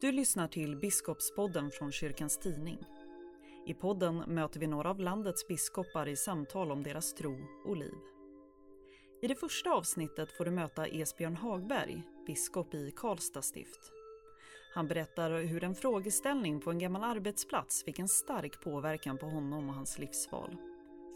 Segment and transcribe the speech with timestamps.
[0.00, 2.78] Du lyssnar till Biskopspodden från Kyrkans Tidning.
[3.66, 7.94] I podden möter vi några av landets biskopar i samtal om deras tro och liv.
[9.22, 13.92] I det första avsnittet får du möta Esbjörn Hagberg, biskop i Karlstad stift.
[14.74, 19.68] Han berättar hur en frågeställning på en gammal arbetsplats fick en stark påverkan på honom
[19.68, 20.56] och hans livsval.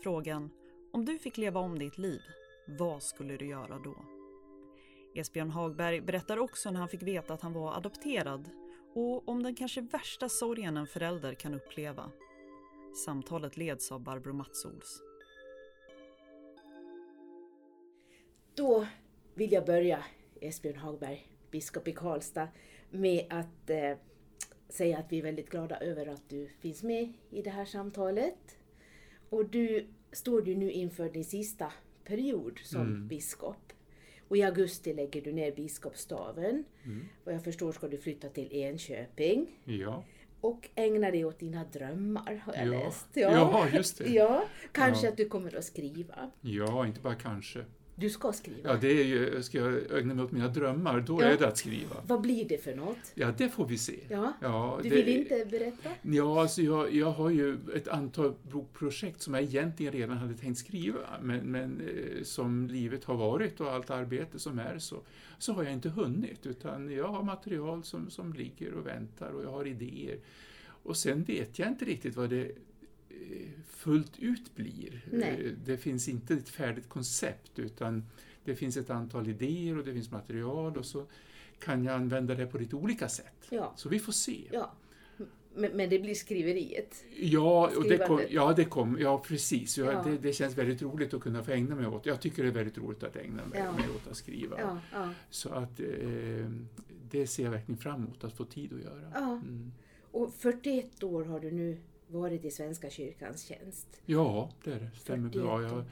[0.03, 0.51] Frågan
[0.93, 2.21] om du fick leva om ditt liv,
[2.79, 4.05] vad skulle du göra då?
[5.15, 8.51] Esbjörn Hagberg berättar också när han fick veta att han var adopterad
[8.95, 12.11] och om den kanske värsta sorgen en förälder kan uppleva.
[13.05, 15.03] Samtalet leds av Barbro Matsols.
[18.55, 18.87] Då
[19.35, 20.05] vill jag börja,
[20.41, 22.49] Esbjörn Hagberg, biskop i Karlstad,
[22.91, 23.97] med att eh,
[24.69, 28.59] säga att vi är väldigt glada över att du finns med i det här samtalet.
[29.31, 31.73] Och du står ju nu inför din sista
[32.05, 33.09] period som Mm.
[33.09, 33.73] biskop.
[34.31, 36.65] Och i augusti lägger du ner biskopsstaven.
[36.85, 37.09] Mm.
[37.25, 39.47] Vad jag förstår ska du flytta till Enköping.
[39.65, 40.05] Ja.
[40.41, 42.71] Och ägna dig åt dina drömmar, har jag Ja.
[42.85, 43.07] läst.
[43.15, 44.09] Ja, just det.
[44.11, 45.11] Ja, kanske Ja.
[45.11, 46.31] att du kommer att skriva.
[46.41, 47.65] ja, inte bara kanske.
[48.01, 48.59] Du ska skriva.
[48.71, 51.27] Ja, det är ju, ska jag ägna mig åt mina drömmar, då Ja.
[51.27, 51.97] är det att skriva.
[52.07, 53.13] Vad blir det för något?
[53.15, 53.99] Ja, det får vi se.
[54.09, 55.91] Ja, Ja, du det- vill inte berätta?
[56.03, 60.59] Ja, alltså jag, jag har ju ett antal bokprojekt som jag egentligen redan hade tänkt
[60.59, 64.97] skriva, men, men eh, som livet har varit och allt arbete som är så,
[65.39, 69.45] så har jag inte hunnit, utan jag har material som, som ligger och väntar och
[69.45, 70.19] jag har idéer.
[70.83, 72.53] Och sen vet jag inte riktigt vad det
[73.69, 75.05] fullt ut blir.
[75.13, 75.47] Nej.
[75.47, 78.05] Eh, Det finns inte ett färdigt koncept, utan
[78.45, 81.07] det finns ett antal idéer och det finns material och så
[81.59, 83.47] kan jag använda det på lite olika sätt.
[83.51, 83.73] Ja.
[83.77, 84.41] Så vi får se.
[84.53, 84.73] Ja.
[85.55, 87.05] Men, men det blir skriveriet.
[87.17, 89.79] Ja, och det kom, ja, det kom, ja precis.
[89.79, 90.03] Ja, Ja.
[90.03, 92.07] Det, det känns väldigt roligt att kunna få ägna mig åt.
[92.07, 93.73] Jag tycker det är väldigt roligt att ägna mig, Ja.
[93.73, 94.61] mig åt att skriva.
[94.93, 95.87] Ja, Så att eh,
[97.11, 99.15] det ser jag verkligen fram emot att få tid att göra.
[99.17, 99.73] Mm.
[100.11, 101.79] Och 41 år har du nu
[102.11, 104.01] varit i Svenska kyrkans tjänst.
[104.07, 105.63] Ja, det stämmer 41 bra.
[105.63, 105.85] Jag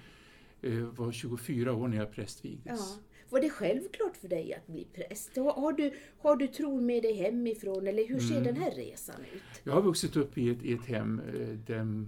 [0.72, 2.80] eh, var 24 år när jag prästvigdes.
[2.96, 3.02] Ja.
[3.30, 5.36] Var det självklart för dig att bli präst?
[5.36, 8.44] Har, du, har du tron med dig hemifrån eller hur ser Mm.
[8.44, 9.42] den här resan ut?
[9.64, 12.06] Jag har vuxit upp i ett, i ett hem eh, där,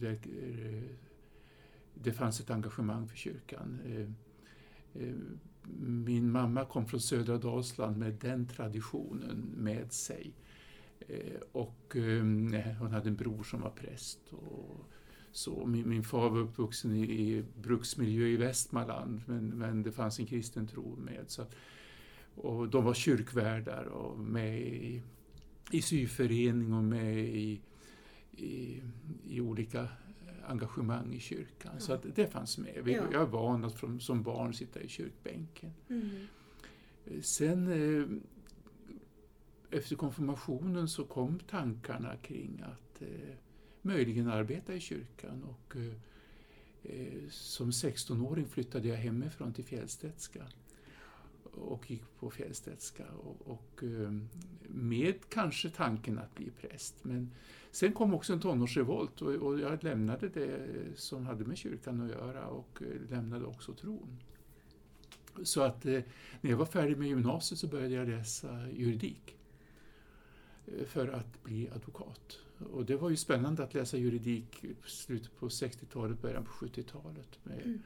[0.00, 0.82] där eh,
[1.94, 3.78] det fanns ett engagemang för kyrkan.
[5.80, 10.32] Min mamma kom från södra Dalsland med den traditionen med sig.
[11.10, 12.22] Eh, Och eh,
[12.78, 14.18] hon hade en bror som var präst.
[14.30, 14.84] Och
[15.32, 15.66] så.
[15.66, 20.26] Min, min far var uppvuxen i, i bruksmiljö i Västmanland men, men det fanns en
[20.26, 21.24] kristen tro med.
[21.26, 21.54] Så att,
[22.34, 25.02] och de var kyrkvärdar och med i,
[25.70, 27.60] i syförening och med i,
[28.32, 28.82] i,
[29.28, 29.88] i olika
[30.46, 31.80] engagemang i kyrkan.
[31.80, 32.80] Så att det fanns med.
[32.84, 33.02] Vi, Ja.
[33.12, 35.72] Jag är van att från, som barn sitta i kyrkbänken.
[35.88, 36.10] Mm.
[37.22, 38.06] Sen eh,
[39.70, 43.34] efter konfirmationen så kom tankarna kring att eh,
[43.82, 45.92] möjligen arbeta i kyrkan och eh,
[46.82, 50.46] eh som 16-åring flyttade jag hemifrån till Fjällstedtska
[51.52, 54.12] och gick på Fjällstedtska och, och eh,
[54.68, 56.94] med kanske tanken att bli präst.
[57.02, 57.30] Men
[57.70, 62.10] sen kom också en tonårsrevolt och, och jag lämnade det som hade med kyrkan att
[62.10, 64.16] göra och eh, lämnade också tron.
[65.42, 69.36] Så att när jag var färdig med gymnasiet så började jag läsa juridik
[70.86, 72.38] för att bli advokat.
[72.72, 77.38] Och det var ju spännande att läsa juridik i slutet på 60-talet, början på 70-talet.
[77.42, 77.82] Med Mm.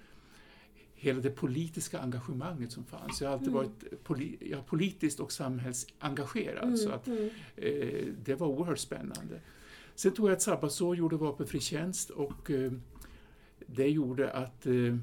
[0.96, 3.20] Hela det politiska engagemanget som fanns.
[3.20, 3.58] Jag har alltid Mm.
[3.62, 6.64] varit poli ja, politiskt och samhällsengagerad.
[6.64, 7.30] Mm, Så att, mm.
[7.56, 9.40] eh, det var oerhört spännande.
[9.94, 12.72] Sen tog jag ett sabbatsår, gjorde vapenfri tjänst och eh,
[13.66, 14.96] det gjorde att, eh,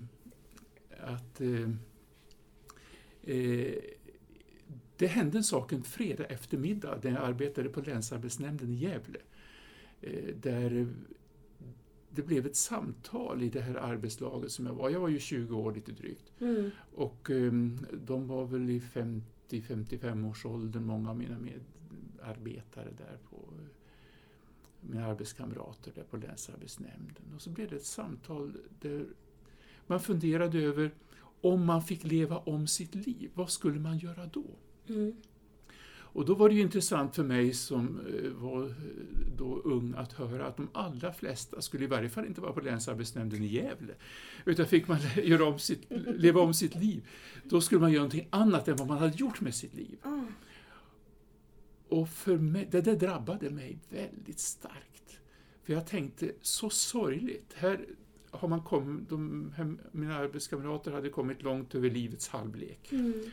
[0.99, 1.69] att eh,
[3.23, 3.73] eh,
[5.01, 9.19] det hände en sak en fredag eftermiddag när jag arbetade på Länsarbetsnämnden i Gävle.
[10.01, 10.87] Eh, där
[12.09, 14.89] det blev ett samtal i det här arbetslaget som jag var.
[14.89, 16.31] Jag var ju 20 år lite drygt.
[16.39, 16.71] Mm.
[16.95, 18.79] Och ehm, de var väl i
[19.49, 23.37] 50-55 års ålder, många av mina medarbetare där på
[24.81, 27.33] mina arbetskamrater där på Länsarbetsnämnden.
[27.35, 29.05] Och så blev det ett samtal där
[29.87, 30.91] man funderade över
[31.41, 34.45] om man fick leva om sitt liv, vad skulle man göra då?
[34.89, 35.15] Mm.
[36.13, 38.71] Och då var det ju intressant för mig som eh, var eh,
[39.37, 42.61] då ung att höra att de allra flesta skulle i varje fall inte vara på
[42.61, 43.93] Länsarbetsnämnden i Gävle.
[44.45, 45.85] Utan fick man göra om sitt,
[46.15, 47.07] leva om sitt liv,
[47.43, 49.97] då skulle man göra någonting annat än vad man hade gjort med sitt liv.
[50.01, 50.21] Ah.
[51.87, 55.19] Och för mig, det där drabbade mig väldigt starkt.
[55.63, 57.53] För jag tänkte, så sorgligt.
[57.55, 57.85] Här
[58.31, 62.91] har man kommit, de, här, mina arbetskamrater hade kommit långt över livets halvlek.
[62.91, 63.23] Mm.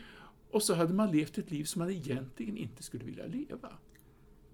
[0.51, 3.73] Och så hade man levt ett liv som man egentligen inte skulle vilja leva.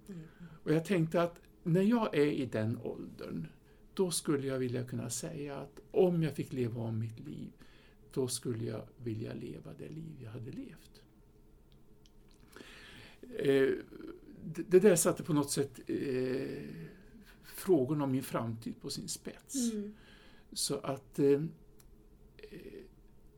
[0.09, 0.21] Mm.
[0.63, 3.47] Och jag tänkte att när jag är i den åldern,
[3.95, 7.53] då skulle jag vilja kunna säga att om jag fick leva om mitt liv,
[8.13, 11.03] då skulle jag vilja leva det liv jag hade levt.
[13.39, 13.75] Eh,
[14.45, 16.63] det, där satte på något sätt eh,
[17.45, 19.73] frågorna om min framtid på sin spets.
[19.73, 19.95] Mm.
[20.53, 21.43] Så att eh,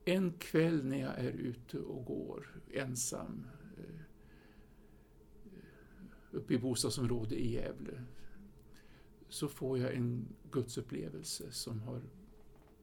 [0.07, 4.01] en kväll när jag är ute och går ensam eh,
[6.31, 8.03] uppe i bostadsområdet i Gävle
[9.29, 12.01] så får jag en gudsupplevelse som har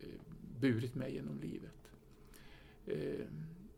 [0.00, 0.08] eh,
[0.60, 1.92] burit mig genom livet.
[2.86, 3.26] Eh,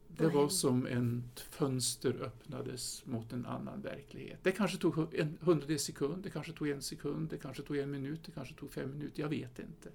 [0.09, 4.39] det var som ett fönster öppnades mot en annan verklighet.
[4.43, 7.91] Det kanske tog en hundradels sekund, det kanske tog en sekund, det kanske tog en
[7.91, 9.91] minut, det kanske tog fem minuter, jag vet inte.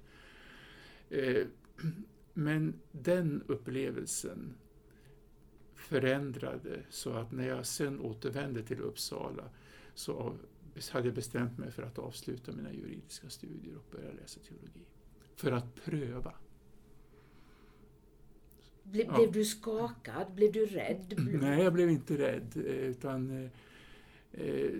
[2.33, 4.53] Men den upplevelsen
[5.75, 9.43] förändrade så att när jag sen återvände till Uppsala
[9.93, 10.37] så
[10.91, 14.85] hade jag bestämt mig för att avsluta mina juridiska studier och börja läsa teologi.
[15.35, 16.33] För att pröva.
[18.83, 19.15] Ble, Ja.
[19.17, 20.33] Blev du skakad?
[20.35, 21.13] Blev du rädd?
[21.41, 22.51] Nej, jag blev inte rädd.
[22.55, 23.49] eh, Utan, eh,
[24.31, 24.71] eh,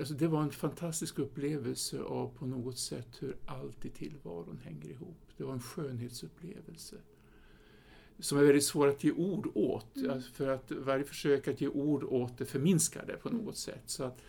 [0.00, 4.88] alltså det var en fantastisk upplevelse av på något sätt hur allt i tillvaron hänger
[4.90, 5.16] ihop.
[5.36, 6.96] Det var en skönhetsupplevelse.
[8.18, 9.96] Som är väldigt svår att ge ord åt.
[9.96, 10.10] Mm.
[10.10, 13.44] alltså För att varje försök att ge ord åt det förminskar det på Mm.
[13.44, 13.82] något sätt.
[13.86, 14.22] Så att,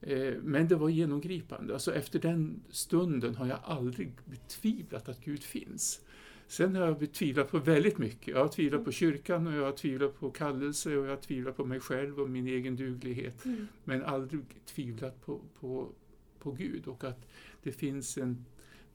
[0.00, 1.72] eh, men det var genomgripande.
[1.72, 6.00] Alltså efter den stunden har jag aldrig betvivlat att Gud finns.
[6.48, 8.28] Sen har jag betvivlat på väldigt mycket.
[8.28, 11.56] Jag har tvivlat på kyrkan och jag har tvivlat på kallelse och jag har tvivlat
[11.56, 13.44] på mig själv och min egen duglighet.
[13.44, 13.66] Mm.
[13.84, 15.88] Men aldrig tvivlat på, på,
[16.38, 17.26] på Gud och att
[17.62, 18.44] det finns en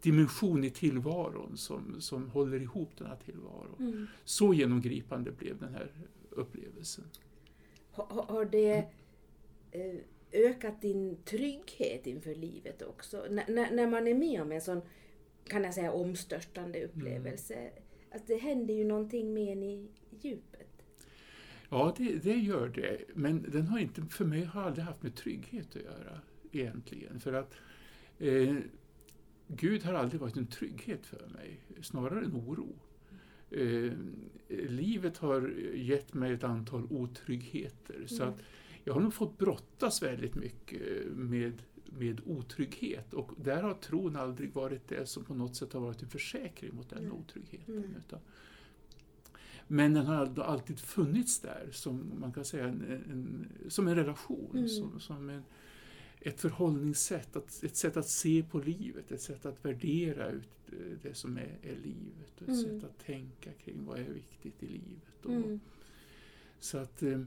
[0.02, 3.76] dimension i tillvaron som, som håller ihop den här tillvaron.
[3.80, 4.08] Mm.
[4.26, 5.92] Så genomgripande blev den här
[6.30, 7.06] upplevelsen.
[7.92, 8.86] Har, har- det
[9.72, 9.96] eh,
[10.32, 13.26] ökat din trygghet inför livet också?
[13.26, 14.82] N- när- när man är med om en sån,
[15.48, 17.72] kan jag säga, omstörtande upplevelse.
[18.12, 19.88] Att det händer ju någonting med en i
[20.22, 20.68] djupet.
[21.70, 23.02] Ja, det, det gör det.
[23.16, 26.22] Men den har inte, för mig har aldrig haft med trygghet att göra
[26.52, 27.20] egentligen.
[27.20, 27.54] För att
[28.20, 28.56] eh,
[29.48, 32.76] Gud har aldrig varit en trygghet för mig, snarare en oro.
[33.52, 33.92] Eh,
[34.70, 38.04] livet har gett mig ett antal otryggheter.
[38.08, 38.34] Så Mm.
[38.34, 38.42] att
[38.84, 41.62] jag har nog fått brottas väldigt mycket med,
[41.98, 43.14] med otrygghet.
[43.14, 46.76] Och där har tron aldrig varit det som på något sätt har varit en försäkring
[46.76, 47.12] mot den Nej.
[47.12, 47.78] otryggheten.
[47.78, 47.96] Mm.
[48.00, 48.20] Utan,
[49.68, 54.50] men den har alltid funnits där som man kan säga en, en, som en relation,
[54.54, 54.70] Mm.
[54.70, 55.44] som, som en,
[56.20, 60.98] ett förhållningssätt, att, ett sätt att se på livet, ett sätt att värdera ut eh,
[61.04, 62.62] det som är, är livet och ett Mm.
[62.64, 65.26] sätt att tänka kring vad är viktigt i livet.
[65.26, 65.60] Och, Mm.
[66.64, 67.20] Så att, eh,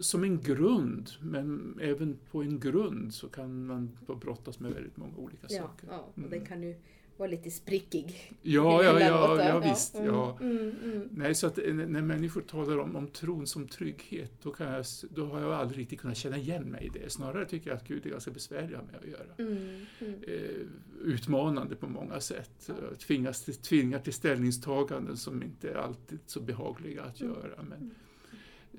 [0.00, 5.16] som en grund, men även på en grund så kan man brottas med väldigt många
[5.16, 5.88] olika Ja, saker.
[5.90, 6.30] ja, och Mm.
[6.30, 6.74] den kan ju
[7.16, 8.32] vara lite sprickig.
[8.42, 9.94] Ja, ja, ja, ja, visst.
[9.94, 10.38] Mm, Ja.
[10.40, 11.08] Mm, mm.
[11.12, 14.84] Nej, så att eh, när människor talar om, om tron som trygghet, då, kan jag,
[15.10, 17.10] då har jag aldrig riktigt kunnat känna igen mig i det.
[17.12, 19.34] Snarare tycker jag att Gud är ganska besvärlig med att göra.
[19.38, 20.14] Mm, mm.
[20.22, 20.66] Eh,
[21.04, 22.70] utmanande på många sätt.
[22.98, 27.32] Tvingas till, tvingar till ställningstaganden som inte är alltid så behagliga att Mm.
[27.34, 27.62] göra.
[27.70, 27.94] Men,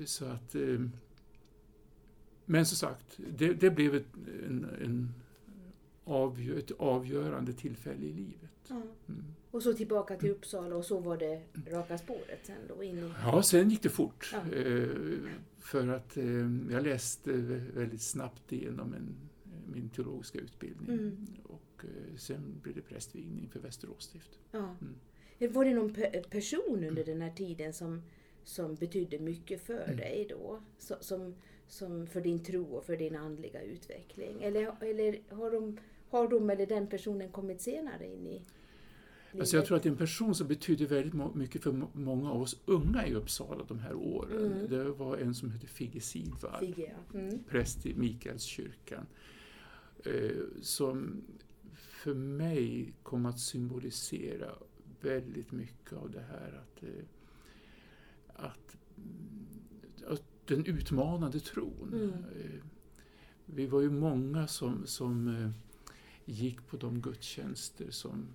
[0.06, 0.80] så att, eh,
[2.46, 4.08] men som sagt, det, det blev ett,
[4.48, 5.14] en, en
[6.04, 8.52] avgö, ett avgörande tillfälle i livet.
[8.68, 8.82] Ja.
[9.10, 9.24] Mm.
[9.52, 13.12] Och så tillbaka till Uppsala och så var det raka spåret sen då in i...
[13.22, 14.34] Ja, sen gick det fort.
[14.34, 14.54] Ja.
[14.54, 14.90] Eh,
[15.60, 16.26] för att eh,
[16.72, 17.32] jag läste
[17.76, 19.16] väldigt snabbt igenom en,
[19.74, 20.90] min teologiska utbildning.
[20.90, 21.28] Mm.
[21.44, 21.86] Och
[22.18, 24.40] sen blev det prästvigning för Västerås stift.
[24.52, 24.76] Ja.
[24.82, 25.54] Mm.
[25.54, 28.02] Var det någon pe- person under den här tiden som,
[28.48, 29.98] som betydde mycket för Mm.
[29.98, 30.60] dig då?
[31.00, 31.36] Som,
[31.68, 34.44] som för din tro och för din andliga utveckling?
[34.44, 35.78] Eller, eller har, de,
[36.10, 38.42] har de eller den personen kommit senare in i?
[39.40, 42.32] Alltså jag tror att det är en person som betyder väldigt mycket för må- många
[42.32, 44.52] av oss unga i Uppsala de här åren.
[44.54, 44.70] Mm.
[44.70, 46.60] Det var en som hette Figge Sidvall.
[46.60, 47.20] Figge, ja.
[47.20, 47.44] Mm.
[47.50, 49.06] präst i Mikaelskyrkan,
[50.06, 51.22] eh, som
[51.74, 54.52] för mig kom att symbolisera
[55.02, 56.90] väldigt mycket av det här att, eh,
[58.38, 61.94] att, mm, att den utmanande tron.
[61.94, 62.10] Mm.
[62.10, 62.62] Eh,
[63.46, 65.50] Vi var ju många som, som eh,
[66.26, 68.28] gick på de gudstjänster som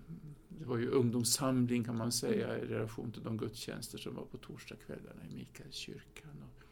[0.58, 4.38] det var ju ungdomssamling kan man säga i relation till de gudstjänster som var på
[4.38, 6.42] torsdagskvällarna i Mikaelskyrkan.
[6.42, 6.64] Och,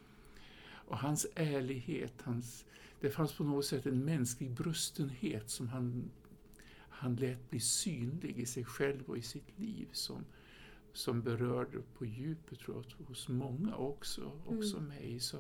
[0.91, 2.65] och hans ärlighet, hans,
[3.01, 6.11] det fanns på något sätt en mänsklig brustenhet som han,
[6.89, 10.25] han lät bli synlig i sig själv och i sitt liv som,
[10.92, 14.88] som berörde på djupet tror jag, hos många också, också Mm.
[14.88, 15.20] mig.
[15.20, 15.37] Så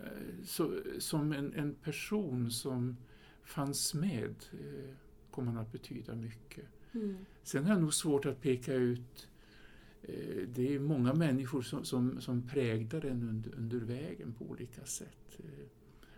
[0.00, 2.96] eh, så, som en, en person som
[3.44, 4.94] fanns med eh,
[5.30, 6.64] kom han att betyda mycket.
[6.92, 7.16] Mm.
[7.42, 9.28] Sen har jag nog svårt att peka ut
[10.02, 14.84] eh, det är många människor som, som, som präglar en under, under vägen på olika
[14.84, 15.66] sätt eh,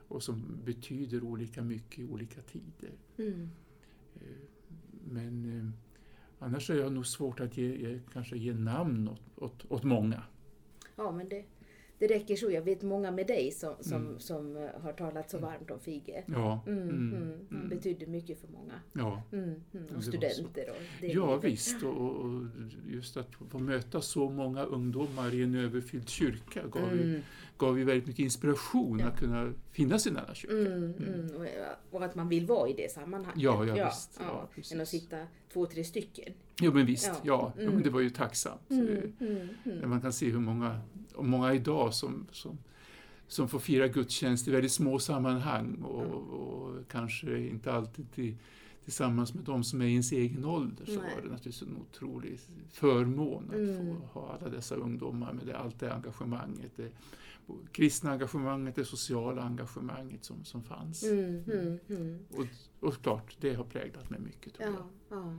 [0.09, 2.93] och som betyder olika mycket i olika tider.
[3.17, 3.49] Mm.
[5.05, 5.73] Men
[6.43, 10.23] annars är jag nog svårt att ge, kanske ge namn åt, åt, åt många.
[10.97, 11.45] Ja, men det,
[11.99, 12.51] det räcker så.
[12.51, 14.19] Jag vet många med dig som, som, Mm.
[14.21, 16.25] som eh, har talat så varmt om Fige.
[16.27, 17.69] Ja, Mm, mm, mm, Han mm.
[17.69, 18.75] betydde mycket för många.
[18.93, 19.23] ja.
[19.33, 19.45] Mm,
[19.75, 19.97] mm.
[19.97, 20.65] Och studenter.
[20.71, 22.43] Och ja visst, och, och
[22.89, 27.21] just att få möta så många ungdomar i en överfylld kyrka gav, ju, Mm,
[27.67, 29.07] gav ju väldigt mycket inspiration Ja.
[29.07, 30.55] att kunna finnas i denna kyrka.
[30.55, 31.37] mm, mm.
[31.37, 31.47] Och,
[31.97, 33.43] och att man vill vara i det sammanhanget.
[33.43, 34.21] Ja, ja, visst.
[34.21, 34.73] Ja, precis.
[34.73, 35.17] än att sitta
[35.53, 36.33] två, tre stycken.
[36.61, 37.75] Jo men visst, Ja, ja, ja mm.
[37.75, 38.71] men det var ju tacksamt.
[38.71, 39.91] Eh, Mm, mm, mm.
[39.91, 40.81] man kan se hur många,
[41.15, 42.59] och många idag som, som,
[43.29, 46.13] som får fira gudstjänst i väldigt små sammanhang och, Mm.
[46.15, 48.37] och kanske inte alltid till,
[48.85, 51.01] tillsammans med de som är i ens egen ålder så Nej.
[51.01, 52.39] var det naturligtvis en otrolig
[52.71, 53.97] förmån att Mm.
[54.13, 56.89] få ha alla dessa ungdomar med det, allt det engagemanget, det
[57.73, 61.03] kristna engagemanget, det sociala engagemanget som, som fanns.
[61.05, 62.19] Mm, mm, mm.
[62.31, 62.47] Och,
[62.89, 64.75] och klart, det har präglat mig mycket tror jag.
[64.75, 65.37] Ja, ja.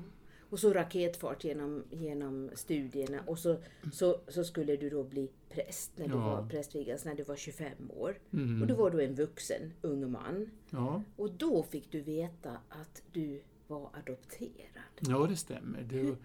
[0.50, 3.58] Och så raketfart genom, genom studierna och så,
[3.92, 6.20] så, så skulle du då bli präst när du Ja.
[6.42, 8.20] var prästvigdas när du var 25 år.
[8.34, 8.62] Mm.
[8.62, 10.50] Och då var du en vuxen ung man.
[10.70, 11.04] Ja.
[11.16, 14.84] Och då fick du veta att du var adopterad.
[15.00, 15.82] ja, det stämmer.
[15.82, 16.16] Det, var-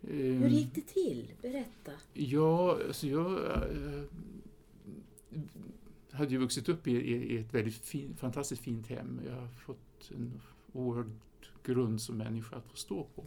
[0.00, 1.32] Hur ehm, gick det till?
[1.42, 1.92] Berätta.
[2.12, 4.02] Ja, alltså jag eh,
[6.10, 9.20] hade ju vuxit upp i, i, i ett väldigt fin, fantastiskt fint hem.
[9.26, 10.40] Jag har fått en
[10.72, 11.10] oerhörd
[11.64, 13.24] grund som människa att stå på.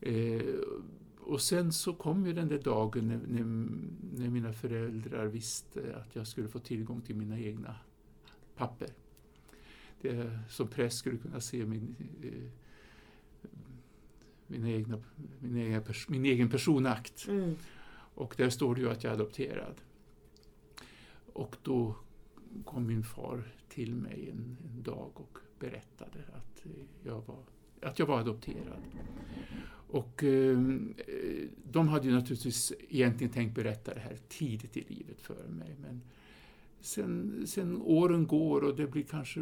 [0.00, 0.42] Eh,
[1.20, 3.44] och sen så kom ju den där dagen när, när,
[4.18, 7.76] när mina föräldrar visste att jag skulle få tillgång till mina egna
[8.56, 8.88] papper.
[10.00, 12.50] Det, som präst skulle kunna se min, eh,
[14.46, 15.02] mina egna,
[15.38, 17.28] min, egen pers, min egen personakt.
[17.28, 17.56] Mm.
[18.14, 19.74] Och där står det ju att jag är adopterad.
[21.34, 21.96] Och då
[22.64, 26.72] kom min far till mig en, en dag och berättade att eh,
[27.02, 27.44] jag var,
[27.82, 28.82] att jag var adopterad.
[29.88, 35.20] Och ehm, eh, de hade ju naturligtvis egentligen tänkt berätta det här tidigt i livet
[35.20, 35.76] för mig.
[35.80, 36.00] Men
[36.80, 39.40] sen, sen åren går och det blir kanske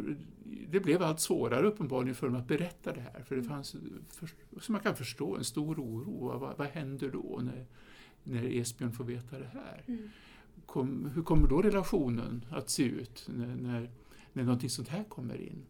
[0.69, 3.23] det blev allt svårare uppenbarligen för dem att berätta det här.
[3.23, 3.75] För det fanns,
[4.09, 6.37] för, som man kan förstå, en stor oro.
[6.39, 7.65] Vad, vad händer då när,
[8.23, 9.83] när Esbjörn får veta det här?
[9.87, 10.09] Mm.
[10.65, 13.91] Kom, hur kommer då relationen att se ut när, när,
[14.33, 15.65] när någonting sånt här kommer in?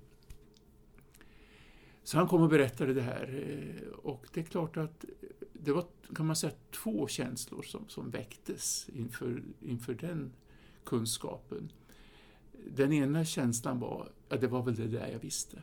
[2.03, 3.45] Så han kom och berättade det här
[3.83, 5.05] eh, och det är klart att
[5.53, 5.85] det var,
[6.15, 10.33] kan man säga, två känslor som, som väcktes inför, inför den
[10.83, 11.71] kunskapen.
[12.71, 15.61] Den ena känslan var att det var väl det där jag visste.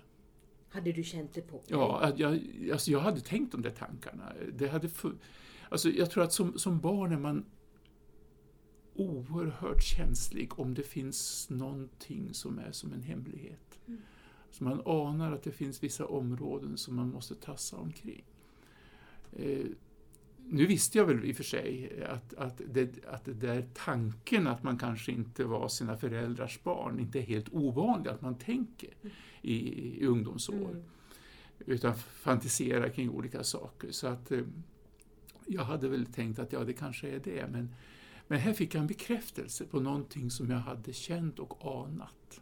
[0.68, 1.66] Hade du känt det på dig?
[1.68, 2.40] Ja, att jag,
[2.72, 4.32] alltså jag hade tänkt de där tankarna.
[4.58, 4.90] Det hade
[5.68, 7.44] alltså jag tror att som, som barn är man
[9.00, 13.78] oerhört känslig om det finns någonting som är som en hemlighet.
[13.86, 14.00] Mm.
[14.50, 18.24] Så man anar att det finns vissa områden som man måste tassa omkring.
[19.32, 19.66] Eh,
[20.46, 24.46] nu visste jag väl i och för sig att, att, det, att det där tanken
[24.46, 28.90] att man kanske inte var sina föräldrars barn inte är helt ovanlig att man tänker
[29.42, 29.56] i,
[30.02, 30.82] i ungdomsår Mm.
[31.66, 33.90] utan fantiserar kring olika saker.
[33.90, 34.40] Så att eh,
[35.46, 37.46] jag hade väl tänkt att ja, det kanske är det.
[37.52, 37.74] Men,
[38.30, 42.40] men här fick jag en bekräftelse på någonting som jag hade känt och anat.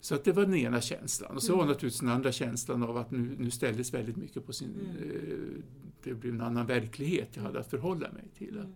[0.00, 1.36] Så att det var den ena känslan.
[1.36, 1.72] Och så var Mm.
[1.72, 4.70] naturligtvis den andra känslan av att nu, nu ställdes väldigt mycket på sin...
[4.70, 5.10] Mm.
[5.10, 5.64] Eh,
[6.02, 8.56] det blev en annan verklighet jag hade att förhålla mig till.
[8.56, 8.72] Mm.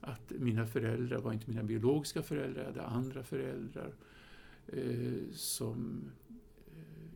[0.00, 3.92] Att, att mina föräldrar var inte mina biologiska föräldrar, jag hade andra föräldrar
[4.66, 6.02] eh, som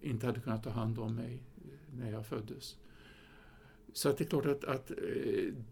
[0.00, 2.76] eh, inte hade kunnat ta hand om mig eh, när jag föddes.
[3.92, 4.92] Så att det är klart att, att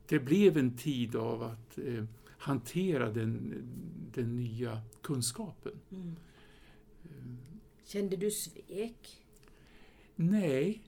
[0.07, 1.79] det blev en tid av att
[2.41, 3.55] hantera den,
[4.15, 5.81] den nya kunskapen.
[5.91, 6.17] Mm.
[7.05, 7.35] Eh,
[7.85, 9.25] Kände du svek?
[10.17, 10.83] Nej,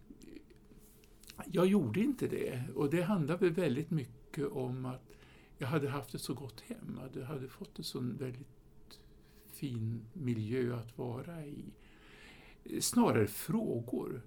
[1.47, 2.63] jag gjorde inte det.
[2.75, 5.17] Och det handlar väl väldigt mycket om att
[5.59, 7.01] jag hade haft ett så gott hem.
[7.15, 9.01] Jag hade fått en sån väldigt
[9.47, 11.65] fin miljö att vara i.
[12.81, 14.23] Snarare frågor.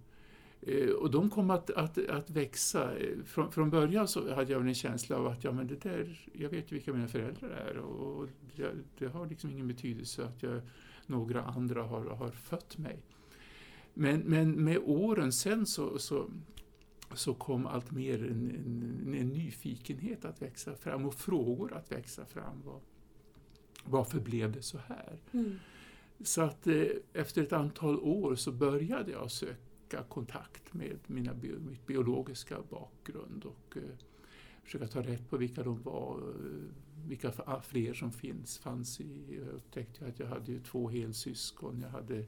[0.65, 2.97] Eh, Och de kom att, att, att växa.
[2.97, 6.29] Eh, Från, från början så hade jag en känsla av att ja, men det där,
[6.33, 10.43] jag vet ju vilka mina föräldrar är och det, det har liksom ingen betydelse att
[10.43, 10.61] jag,
[11.07, 12.99] några andra har, har fött mig.
[13.93, 16.29] Men, men med åren sen så, så,
[17.13, 18.51] så kom allt mer en,
[19.05, 22.61] en, en nyfikenhet att växa fram och frågor att växa fram.
[22.65, 22.81] Vad,
[23.83, 25.19] varför blev det så här?
[25.31, 25.59] Mm.
[26.23, 29.55] Så att eh, efter ett antal år så började jag söka
[30.09, 31.33] kontakt med mina
[31.69, 33.83] mitt biologiska bakgrund och eh,
[34.63, 39.37] försöka ta rätt på vilka de var, eh, vilka f- fler som finns, fanns i.
[39.39, 42.25] Jag upptäckte att jag hade ju två helsyskon, jag hade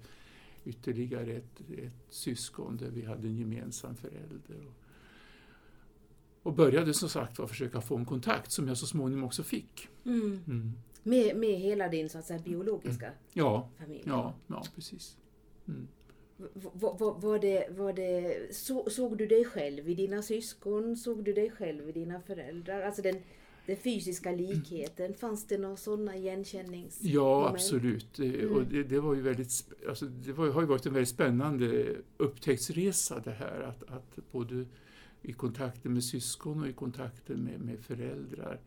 [0.66, 4.66] ytterligare ett, ett syskon där vi hade en gemensam förälder.
[4.68, 4.74] Och,
[6.44, 9.88] och började som sagt var försöka få en kontakt som jag så småningom också fick.
[10.06, 10.40] Mm.
[10.48, 10.72] Mm.
[11.04, 14.04] Med, med hela din så att säga, biologiska Ja, familj?
[14.06, 15.18] ja, ja, precis.
[15.68, 15.88] Mm.
[16.38, 20.98] Var det, var det, så, såg du dig själv i dina syskon?
[20.98, 22.82] Såg du dig själv i dina föräldrar?
[22.82, 23.15] Alltså den,
[23.65, 27.00] den fysiska likheten, fanns det några sådana igenkännings...
[27.01, 28.20] Ja, absolut.
[28.20, 28.51] Mm.
[28.51, 31.96] Och det, det var ju väldigt, alltså det var, har ju varit en väldigt spännande
[32.17, 34.65] upptäcktsresa det här att, att både
[35.22, 38.60] i kontakten med syskon och i kontakten med, med föräldrar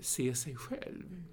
[0.00, 1.06] se sig själv.
[1.10, 1.24] Mm.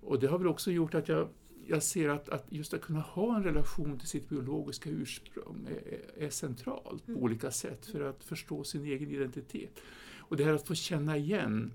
[0.00, 1.28] Och det har väl också gjort att jag,
[1.66, 6.24] jag ser att, att just att kunna ha en relation till sitt biologiska ursprung är,
[6.24, 7.22] är centralt på Mm.
[7.24, 9.80] olika sätt för att förstå sin egen identitet.
[10.18, 11.72] Och det här att få känna igen,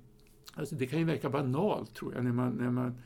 [0.53, 3.01] alltså det kan ju verka banalt tror jag när man, när man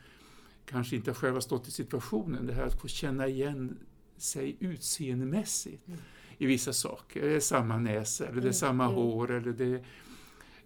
[0.66, 3.78] kanske inte själv har stått i situationen, det här att få känna igen
[4.16, 6.00] sig utseendemässigt Mm.
[6.38, 7.22] i vissa saker.
[7.22, 8.96] Det är samma näsa, eller det är Mm, samma mm.
[8.96, 9.82] hår, eller det, ehm,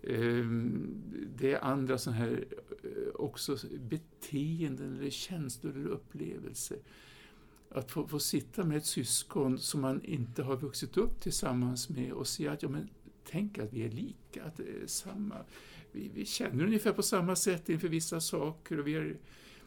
[0.03, 1.03] Ehm,
[1.37, 2.45] det är andra sådana här
[2.83, 6.79] eh, också beteenden, eller känslor eller upplevelser.
[7.71, 12.13] Att få, få sitta med ett syskon som man inte har vuxit upp tillsammans med
[12.13, 12.89] och se att, ja men
[13.25, 15.37] tänk att vi är lika, att det är samma.
[15.93, 19.17] Vi, vi känner ungefär på samma sätt inför vissa saker och vi, är,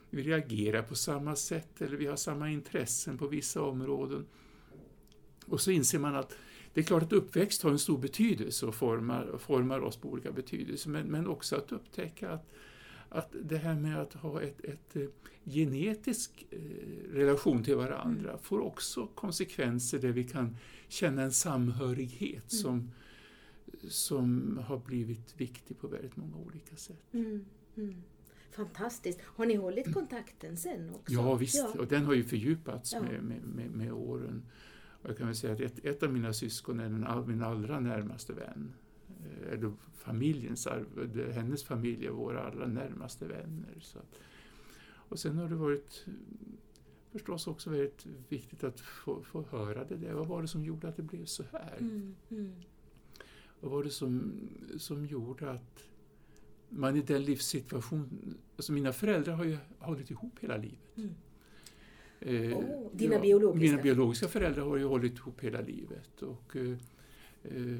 [0.10, 4.26] vi reagerar på samma sätt eller vi har samma intressen på vissa områden.
[5.46, 6.36] Och så inser man att
[6.74, 10.32] det är klart att uppväxt har en stor betydelse och formar, formar oss på olika
[10.32, 12.50] betydelser, men, men också att upptäcka att,
[13.10, 15.04] att det här med att ha ett, ett eh,
[15.46, 16.60] genetisk eh,
[17.14, 22.92] relation till varandra får också konsekvenser där vi kan känna en samhörighet som,
[23.88, 27.04] som har blivit viktig på väldigt många olika sätt.
[27.14, 27.46] Mm.
[27.78, 28.04] Mm.
[28.52, 29.20] Fantastiskt.
[29.24, 31.14] Har ni hållit kontakten sen också?
[31.14, 31.80] Ja visst, Ja.
[31.80, 33.02] och den har ju fördjupats Ja.
[33.02, 34.44] med, med, med, med åren.
[35.02, 37.80] Jag kan väl säga att ett, ett av mina syskon är den, all- min allra
[37.80, 38.74] närmaste vän.
[39.24, 40.68] Eh, Eller familjens,
[41.34, 43.78] hennes familj är våra allra närmaste vänner.
[43.80, 44.20] Så att,
[44.92, 46.06] och sen har det varit
[47.12, 50.14] förstås också väldigt viktigt att få, få höra det där.
[50.14, 51.78] Vad var det som gjorde att det blev så här?
[51.80, 52.16] Mm.
[52.30, 52.54] Mm.
[53.60, 54.32] Vad var det som,
[54.78, 55.84] som gjorde att
[56.70, 58.34] man i den livssituation...
[58.56, 60.98] Alltså mina föräldrar har ju hållit ihop hela livet.
[60.98, 61.10] Mm.
[62.22, 62.58] Eh,
[62.92, 63.72] dina biologiska?
[63.72, 66.22] Mina biologiska föräldrar har ju hållit ihop hela livet.
[66.22, 66.72] Och, eh,
[67.44, 67.78] eh,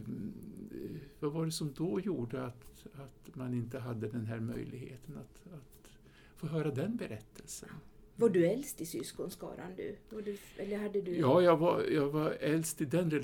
[1.20, 5.54] vad var det som då gjorde att, att man inte hade den här möjligheten att,
[5.54, 5.92] att
[6.36, 7.70] få höra den berättelsen?
[8.16, 9.96] Var du äldst i syskonskaran du?
[10.26, 10.38] Du?
[10.58, 11.16] Eller hade du?
[11.18, 13.22] Ja, jag var, jag var äldst i den, i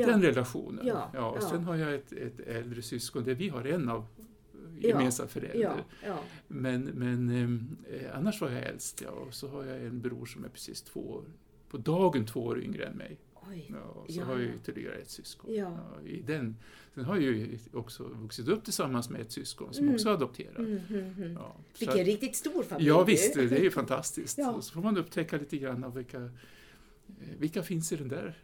[0.00, 0.06] Ja.
[0.06, 0.86] den relationen.
[0.86, 1.40] Ja, ja.
[1.40, 4.06] Sen har jag ett, ett äldre syskon där vi har en av
[4.82, 5.60] Ja, gemensam förälder.
[5.60, 6.18] Ja, ja.
[6.48, 7.30] Men, men
[7.90, 9.10] eh, annars var jag äldst, ja.
[9.10, 11.24] Och så har jag en bror som är precis två år,
[11.70, 13.16] på dagen två år yngre än mig.
[13.50, 13.66] Oj.
[13.68, 14.54] Ja, och så Ja, har jag ja.
[14.54, 15.54] ytterligare ett syskon.
[15.54, 15.78] Ja.
[16.06, 16.56] i den.
[16.94, 19.94] Sen har jag ju också vuxit upp tillsammans med ett syskon som Mm.
[19.94, 20.56] också är adopterad.
[20.58, 21.32] Mm, mm, mm.
[21.32, 24.38] Ja, Vilken riktigt stor familj Ja visst, det är ju fantastiskt.
[24.38, 24.52] Ja.
[24.52, 26.28] Och så får man upptäcka lite grann av vilka, eh,
[27.38, 28.38] vilka finns i den där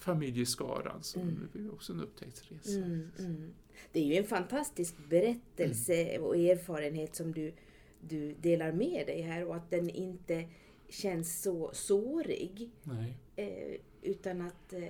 [0.00, 1.02] familjeskaran.
[1.02, 1.48] Så Mm.
[1.52, 2.78] det är också en upptäcktsresa.
[2.78, 3.50] Mm, mm.
[3.92, 7.52] Det är ju en fantastisk berättelse och erfarenhet som du,
[8.08, 10.48] du delar med dig här och att den inte
[10.88, 12.70] känns så sårig.
[13.36, 14.72] Eh, utan att...
[14.72, 14.82] Eh,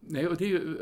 [0.00, 0.76] Nej, och det är ju,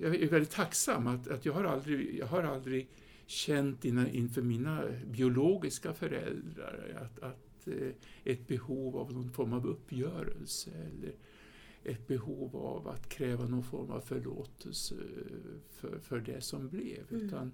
[0.00, 2.88] jag är väldigt tacksam att, att jag, har aldrig, jag har aldrig
[3.26, 7.88] känt inna- inför mina biologiska föräldrar att, att eh,
[8.24, 11.12] ett behov av någon form av uppgörelse eller
[11.84, 14.94] ett behov av att kräva någon form av förlåtelse
[15.70, 17.04] för, för det som blev.
[17.10, 17.26] Mm.
[17.26, 17.52] Utan,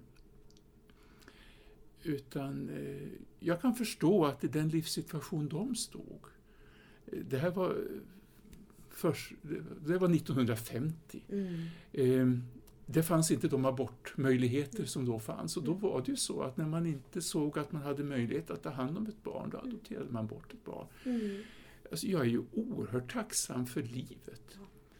[2.03, 3.07] utan eh,
[3.39, 6.19] jag kan förstå att i den livssituation de stod,
[7.05, 7.77] eh, det här var,
[8.89, 9.33] först,
[9.85, 11.23] det var 1950.
[11.29, 12.27] mm, Eh,
[12.91, 15.81] det fanns inte de abortmöjligheter som då fanns och då Mm.
[15.81, 18.69] var det ju så att när man inte såg att man hade möjlighet att ta
[18.69, 20.87] hand om ett barn, då adopterade man bort ett barn.
[21.05, 21.41] mm.
[21.91, 24.57] Alltså jag är ju oerhört tacksam för livet.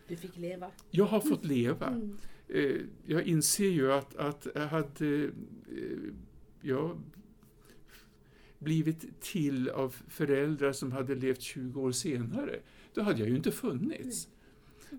[0.08, 0.72] Du fick leva.
[0.92, 1.88] Jag har fått leva.
[1.88, 2.18] Mm.
[2.48, 2.76] Eh,
[3.06, 5.32] jag inser ju att, att jag hade eh,
[6.62, 7.00] jag
[8.60, 12.60] blivit till av föräldrar som hade levt 20 år senare,
[12.94, 14.28] då hade jag ju inte funnits.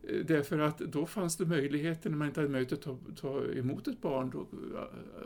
[0.09, 3.45] Eh, Därför att då fanns det möjligheter, när man inte hade möjlighet att ta, ta
[3.53, 4.47] emot ett barn, då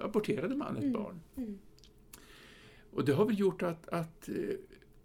[0.01, 0.93] aborterade man ett Mm.
[0.93, 1.21] barn.
[1.37, 1.59] Mm.
[2.91, 4.29] Och det har väl gjort att, att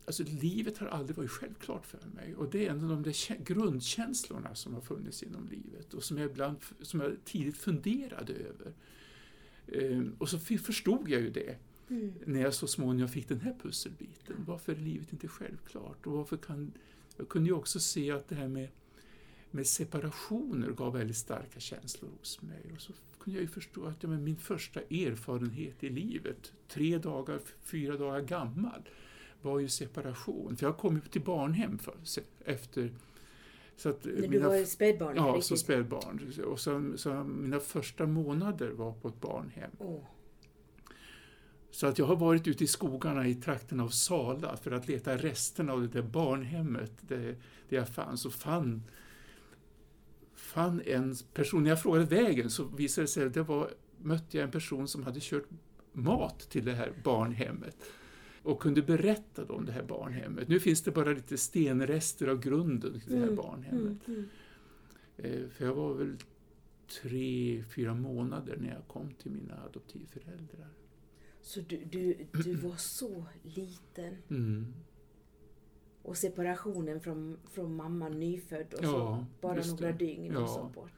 [0.09, 2.35] alltså, livet har aldrig varit självklart för mig.
[2.35, 6.17] Och det är en av de där grundkänslorna som har funnits inom livet och som
[6.17, 8.73] jag, ibland, som jag tidigt funderade över.
[9.67, 11.55] Ehm, och så förstod jag ju det
[11.89, 12.13] mm.
[12.25, 14.35] när jag så småningom fick den här pusselbiten.
[14.47, 16.07] Varför är livet inte självklart?
[16.07, 16.71] Och varför kan,
[17.17, 18.67] jag kunde ju också se att det här med,
[19.51, 22.71] med separationer gav väldigt starka känslor hos mig.
[22.75, 27.39] Och så kunde jag ju förstå att ja, min första erfarenhet i livet, tre dagar,
[27.63, 28.89] fyra dagar gammal,
[29.41, 30.57] var ju separation.
[30.57, 31.95] För jag kom ju till barnhem för,
[32.45, 32.91] efter
[33.79, 35.15] så att När du var spädbarn?
[35.15, 35.45] Ja, riktigt.
[35.45, 36.43] som spädbarn.
[36.45, 39.71] Och så, så mina första månader var på ett barnhem.
[39.77, 40.03] Oh.
[41.71, 45.17] Så att jag har varit ute i skogarna i trakten av Sala för att leta
[45.17, 47.37] resterna av det där barnhemmet där,
[47.69, 48.83] där jag fanns och fann,
[50.35, 51.63] fann en person.
[51.63, 54.87] När jag frågade vägen så visade det sig att det var, mötte jag en person
[54.87, 55.47] som hade kört
[55.93, 57.77] mat till det här barnhemmet
[58.43, 60.47] och kunde berätta om det här barnhemmet.
[60.47, 64.07] Nu finns det bara lite stenrester av grunden till det här mm, barnhemmet.
[64.07, 64.29] Mm, mm.
[65.17, 66.17] Eh, för jag var väl
[67.01, 70.67] tre, fyra månader när jag kom till mina adoptivföräldrar.
[71.41, 74.17] Så du, du, du var så liten?
[74.29, 74.73] Mm.
[76.01, 80.39] Och separationen från, från mamman nyfödd och ja, så bara några dygn ja.
[80.39, 80.91] och så bort.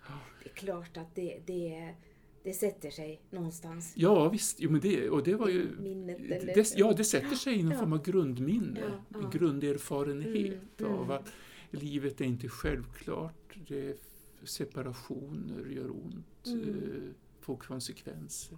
[0.43, 1.95] Det är klart att det, det är
[2.43, 3.93] det sätter sig någonstans.
[3.95, 5.75] Ja visst, jo, men det, och det var ju...
[5.79, 6.53] Minnet eller?
[6.55, 7.79] Det, ja, det sätter sig i någon ja.
[7.79, 9.29] form av grundminne, ja, ja.
[9.29, 11.11] grunderfarenhet mm, av mm.
[11.11, 11.33] att
[11.71, 13.57] livet är inte självklart.
[13.67, 13.97] Det
[14.43, 16.69] separationer gör ont, mm.
[16.69, 18.57] Eh, får konsekvenser.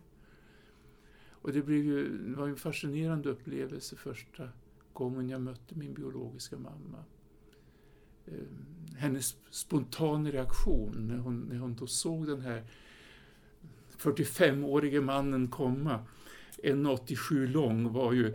[1.30, 4.50] Och det, blev ju, det var en fascinerande upplevelse första
[4.94, 7.04] gången jag mötte min biologiska mamma.
[8.26, 8.34] Eh,
[8.98, 12.64] hennes spontana reaktion när hon, när hon då såg den här
[14.04, 16.00] 45-årige mannen komma,
[16.64, 18.34] 1,87 lång, var ju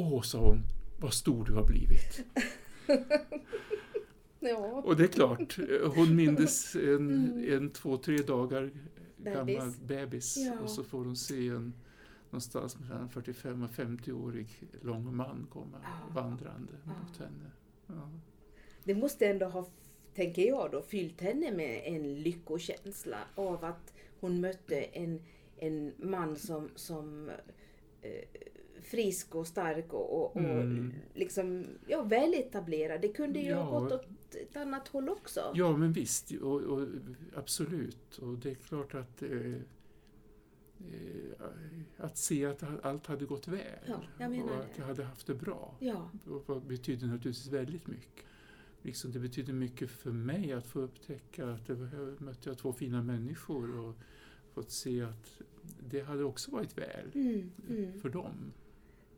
[0.00, 0.62] Åh, sa hon,
[1.00, 2.24] vad stor du har blivit.
[4.40, 4.82] ja.
[4.84, 5.58] Och det är klart,
[5.94, 7.54] hon mindes en, mm.
[7.54, 8.70] en två, tre dagar
[9.16, 9.34] bebis.
[9.34, 10.58] gammal bebis ja.
[10.58, 11.74] och så får hon se en
[12.30, 14.48] någonstans mellan 45 och 50-årig
[14.82, 16.20] lång man komma ja.
[16.20, 17.50] vandrande mot henne.
[18.84, 19.68] Det måste ändå ha,
[20.14, 25.22] tänker jag då, fyllt henne med en lyckokänsla av att hon mötte en,
[25.56, 27.30] en man som, som
[28.02, 28.40] eh,
[28.82, 30.94] frisk och stark och, och, mm.
[31.14, 33.00] liksom, ja, väletablerad.
[33.00, 33.62] Det kunde ju ja.
[33.62, 35.52] ha gått åt ett annat håll också.
[35.54, 36.30] Ja, men visst.
[36.30, 36.88] Och, och
[37.36, 38.18] absolut.
[38.18, 39.62] Och det är klart att eh, eh
[41.96, 45.74] att se att allt hade gått väl ja, och att jag hade haft det bra.
[45.78, 46.10] Ja.
[46.66, 48.27] Betyder naturligtvis väldigt mycket
[48.82, 51.76] liksom det betyder mycket för mig att få upptäcka att det
[52.18, 53.94] mötte jag två fina människor och
[54.54, 55.40] fått se att
[55.90, 58.00] det hade också varit väl mm, mm.
[58.00, 58.52] för dem.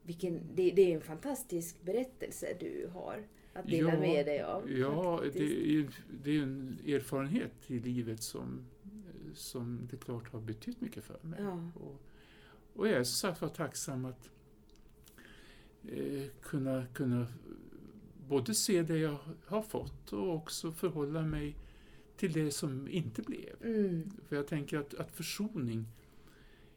[0.03, 4.70] Vilken, det, det, är en fantastisk berättelse du har att dela ja, med dig av.
[4.70, 5.90] Ja, det är,
[6.23, 8.66] det är en erfarenhet i livet som,
[9.35, 11.40] som det klart har betytt mycket för mig.
[11.42, 11.70] Ja.
[11.75, 12.01] Och,
[12.75, 14.31] och jag är så sagt tacksam att
[15.88, 17.27] eh, kunna, kunna
[18.31, 21.57] både se det jag har fått och också förhålla mig
[22.16, 23.62] till det som inte blev.
[23.62, 24.11] Mm.
[24.29, 25.87] För jag tänker att, att försoning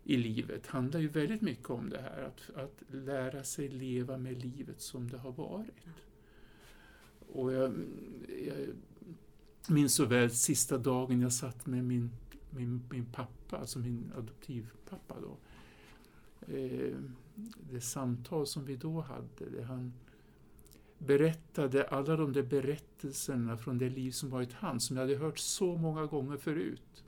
[0.04, 4.44] i livet handlar ju väldigt mycket om det här att, att lära sig leva med
[4.44, 5.86] livet som det har varit.
[7.20, 7.74] Och jag,
[8.48, 8.68] jag
[9.68, 12.10] minns så väl sista dagen jag satt med min,
[12.50, 15.38] min, min pappa, alltså min adoptivpappa då.
[16.54, 16.96] Eh,
[17.72, 19.94] det samtal som vi då hade, det han
[21.06, 25.38] berättade alla de där berättelserna från det liv som varit hans, som jag hade hört
[25.38, 27.04] så många gånger förut.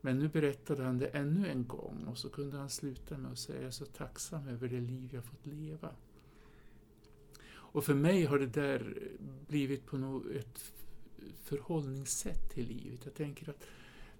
[0.00, 3.38] Men nu berättade han det ännu en gång och så kunde han sluta med att
[3.38, 5.90] säga jag är så tacksam över det liv jag fått leva.
[7.50, 8.98] Och för mig har det där
[9.48, 10.72] blivit på något ett
[11.42, 13.00] förhållningssätt till livet.
[13.04, 13.64] Jag tänker att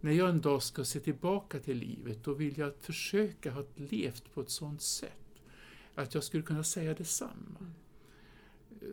[0.00, 4.34] när jag en dag ska se tillbaka till livet, då vill jag försöka ha levt
[4.34, 5.42] på ett sådant sätt
[5.94, 7.56] att jag skulle kunna säga detsamma.
[7.60, 7.72] Mm.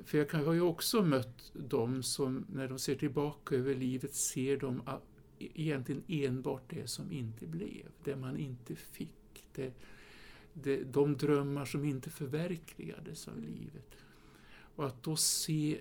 [0.05, 4.57] För jag har ju också mött dem som när de ser tillbaka över livet ser
[4.57, 4.81] de
[5.39, 9.45] e, egentligen enbart det som inte blev, det man inte fick.
[9.55, 9.73] Det,
[10.53, 13.95] det, de drömmar som inte förverkligades av livet.
[14.75, 15.79] Och att då se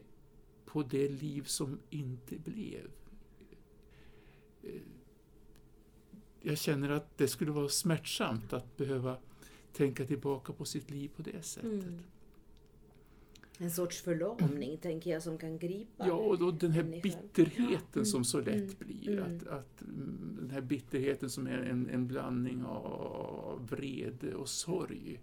[0.65, 2.91] på det liv som inte blev.
[4.63, 4.71] Eh,
[6.41, 9.17] jag känner att det skulle vara smärtsamt att behöva
[9.73, 11.73] tänka tillbaka på sitt liv på det sättet.
[11.73, 12.03] Mm.
[13.61, 17.03] En sorts förlamning, tänker jag, som kan gripa Ja, och då den här människan.
[17.03, 18.05] bitterheten mm.
[18.07, 18.75] som så lätt mm.
[18.79, 19.19] blir.
[19.19, 19.25] Mm.
[19.37, 25.21] Att, att, mm, den här bitterheten som är en, en blandning av vrede och sorg.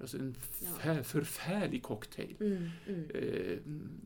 [0.00, 0.70] Alltså en Ja.
[0.80, 2.36] fär, förfärlig cocktail.
[2.40, 3.10] Mm, mm.
[3.14, 3.58] Eh,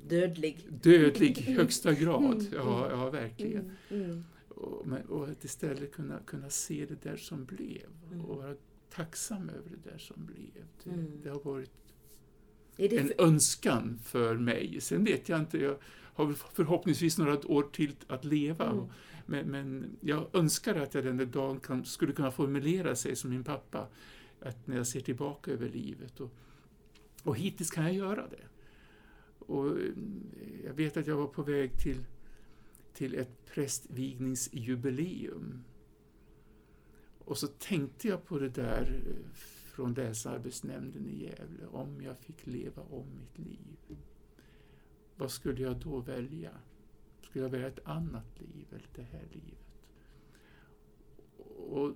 [0.08, 0.66] Dödlig.
[0.82, 2.46] dödlig i högsta grad.
[2.54, 3.70] Ja, ja verkligen.
[3.90, 4.24] Mm.
[4.48, 7.86] Och, men, och att istället kunna, kunna se det där som blev
[8.28, 8.54] och vara
[8.90, 10.64] tacksam över det där som blev.
[10.84, 11.70] Det, det har varit
[12.76, 14.80] en för, önskan för mig.
[14.80, 15.76] Sen vet jag inte, jag
[16.14, 18.70] har förhoppningsvis några år till att leva.
[18.70, 18.84] Mm.
[19.26, 23.30] Men, men jag önskar att jag den där dagen kan, skulle kunna formulera sig som
[23.30, 23.88] min pappa.
[24.40, 26.20] Att när jag ser tillbaka över livet.
[26.20, 26.30] Och,
[27.22, 28.44] och hittills kan jag göra det.
[29.38, 29.74] Och eh,
[30.64, 32.04] jag vet att jag var på väg till,
[32.94, 35.64] till ett prästvigningsjubileum.
[37.18, 39.12] Och så tänkte jag på det där eh,
[39.72, 41.66] från länsarbetsnämnden i Gävle.
[41.66, 43.98] Om jag fick leva om mitt liv.
[45.16, 46.50] Vad skulle jag då välja?
[47.22, 49.58] Skulle jag välja ett annat liv eller det här livet?
[51.70, 51.94] Och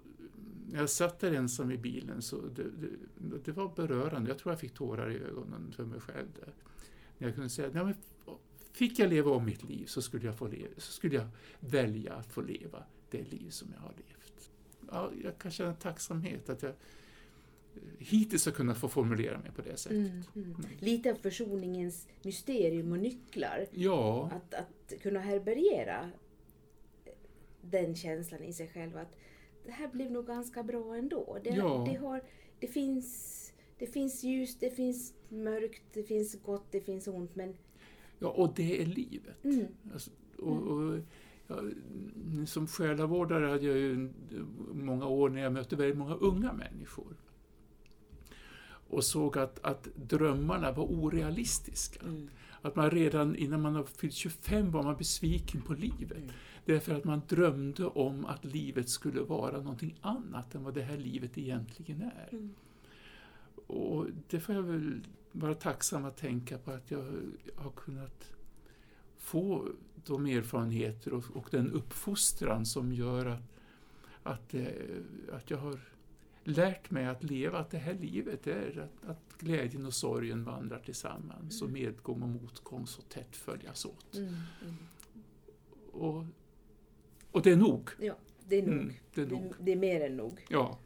[0.70, 4.30] när jag satt där ensam i bilen så det, det, det var berörande.
[4.30, 6.54] Jag tror jag fick tårar i ögonen för mig själv där.
[7.18, 7.94] När jag kunde säga, Nej, men
[8.72, 11.28] fick jag leva om mitt liv så skulle, jag få leva, så skulle jag
[11.60, 14.50] välja att få leva det liv som jag har levt.
[14.90, 16.72] Ja, jag kan känna tacksamhet att jag
[17.98, 19.98] hittills har kunnat få formulera mig på det sättet.
[19.98, 20.56] mm, mm.
[20.78, 23.66] Lite av försoningens mysterium och nycklar.
[23.72, 26.10] Ja, Att, att kunna härbärgera
[27.62, 29.16] den känslan i sig själv att
[29.66, 31.38] det här blev nog ganska bra ändå.
[31.44, 31.86] Det, Ja.
[31.90, 32.22] det, har,
[32.60, 37.36] det, finns, det finns ljus, det finns mörkt, det finns gott, det finns ont.
[37.36, 37.54] Men
[38.18, 39.44] ja, och det är livet.
[39.44, 40.98] mm, Alltså, och, och,
[41.46, 41.60] ja,
[42.46, 44.10] som själavårdare hade jag ju
[44.72, 47.16] många år när jag mötte väldigt många unga människor.
[48.88, 52.00] Och såg att, att drömmarna var orealistiska.
[52.00, 52.30] mm,
[52.62, 56.18] Att man redan innan man har fyllt 25 var man besviken på livet.
[56.18, 56.30] Mm.
[56.64, 60.96] Därför att man drömde om att livet skulle vara någonting annat än vad det här
[60.96, 62.28] livet egentligen är.
[62.32, 62.54] Mm.
[63.66, 65.00] Och det får jag väl
[65.32, 67.04] vara tacksam att tänka på att jag
[67.56, 68.32] har kunnat
[69.18, 69.68] få
[70.06, 73.42] de erfarenheter och, och den uppfostran som gör att,
[74.22, 74.66] att, eh,
[75.32, 75.80] att jag har
[76.46, 80.78] lärt mig att leva, att det här livet är att, att glädjen och sorgen vandrar
[80.78, 84.14] tillsammans och medgång och motgång så tätt följas åt.
[84.16, 84.76] mm, mm.
[85.92, 86.24] Och,
[87.30, 87.90] och det är nog.
[88.00, 88.14] Ja,
[88.48, 88.72] det är nog.
[88.72, 89.42] Mm, det är nog.
[89.42, 90.46] Det, det är mer än nog.
[90.48, 90.78] Ja,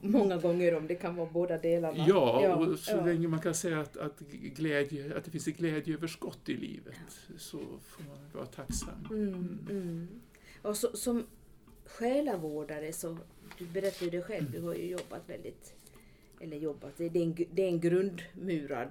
[0.00, 2.04] Många gånger om det kan vara båda delarna.
[2.08, 3.04] ja, och så ja.
[3.04, 6.94] länge man kan säga att, att, glädje, att det finns ett glädjeöverskott i livet
[7.38, 9.06] så får man vara tacksam.
[9.10, 10.08] Mm, mm.
[10.62, 11.26] Och så, som
[11.84, 13.18] själavårdare så,
[13.58, 15.74] du berättade ju det själv, du har ju jobbat väldigt,
[16.40, 18.88] eller jobbat, det är en, det är en grundmurad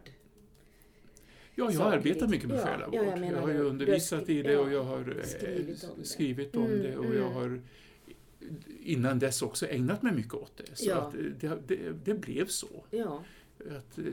[1.57, 2.27] Ja, jag Sak arbetar lite.
[2.27, 2.95] mycket med Ja, själavård.
[2.95, 5.83] ja, jag jag, har ju har undervisat i det och ja, jag har eh, skrivit
[5.83, 6.05] om det.
[6.05, 7.33] skrivit om Mm, det och jag mm.
[7.33, 7.61] har
[8.83, 10.75] innan dess också ägnat mig mycket åt det.
[10.75, 10.95] Så Ja.
[10.95, 12.85] att det, det, det blev så.
[12.91, 13.23] Ja,
[13.59, 14.03] Att eh,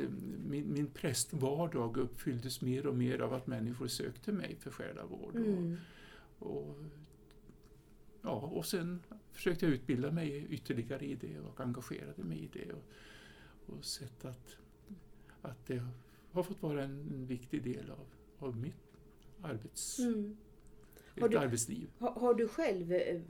[0.49, 5.37] min, min prästvardag uppfylldes mer och mer av att människor sökte mig för själavård.
[5.37, 5.77] mm,
[6.39, 6.77] Och, och,
[8.23, 12.73] ja, och sen försökte jag utbilda mig ytterligare i det och engagerade mig i det.
[12.73, 12.85] Och,
[13.67, 14.57] och sett att,
[15.43, 15.83] att det
[16.31, 18.07] har fått vara en, en viktig del av,
[18.39, 18.99] av mitt
[19.43, 20.37] arbets, mm
[21.17, 21.89] ett Har du- arbetsliv.
[21.99, 23.21] Har, har du själv eh, eh,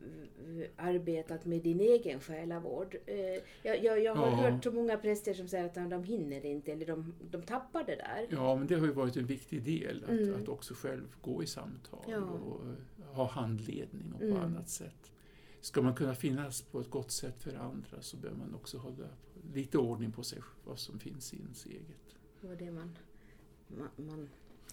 [0.76, 2.96] arbetat med din egen själavård?
[3.06, 3.16] Eh,
[3.62, 4.50] Jag, jag, jag har Ja.
[4.50, 7.96] hört så många präster som säger att de hinner inte eller de, de tappar det
[7.96, 8.26] där.
[8.30, 10.42] Ja, men det har ju varit en viktig del, att, Mm.
[10.42, 12.18] att också själv gå i samtal Ja.
[12.20, 12.60] och
[13.16, 14.42] ha handledning och på Mm.
[14.42, 15.12] annat sätt.
[15.60, 19.08] Ska man kunna finnas på ett gott sätt för andra så behöver man också hålla
[19.54, 22.16] lite ordning på sig, vad som finns i ens eget.
[22.40, 22.98] Det var det man,
[23.68, 24.28] man, man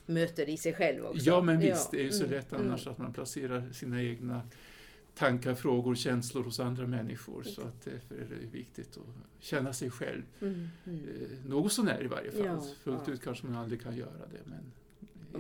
[0.10, 1.26] möter i sig själv också.
[1.26, 4.42] Ja, men visst, det är ju så mm, lätt annars att man placerar sina egna
[5.16, 7.44] tankar, frågor, känslor hos andra människor.
[7.44, 10.22] Så att därför är det viktigt att känna sig själv.
[10.42, 11.00] Mm, mm.
[11.00, 12.46] Eh, något sånär i varje fall.
[12.46, 13.14] Ja, Fullt ja.
[13.14, 14.42] ut kanske man aldrig kan göra det.
[14.46, 14.72] Men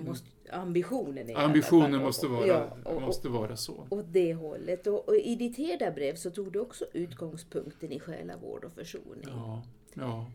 [0.05, 3.73] måste, ambitionen ambitionen måste vara, ja, och, måste vara så.
[3.73, 4.87] och, åt det hållet.
[4.87, 9.25] Och, och i ditt herdabrev så tog du också utgångspunkten i själavård och försoning.
[9.27, 10.31] Ja, ja,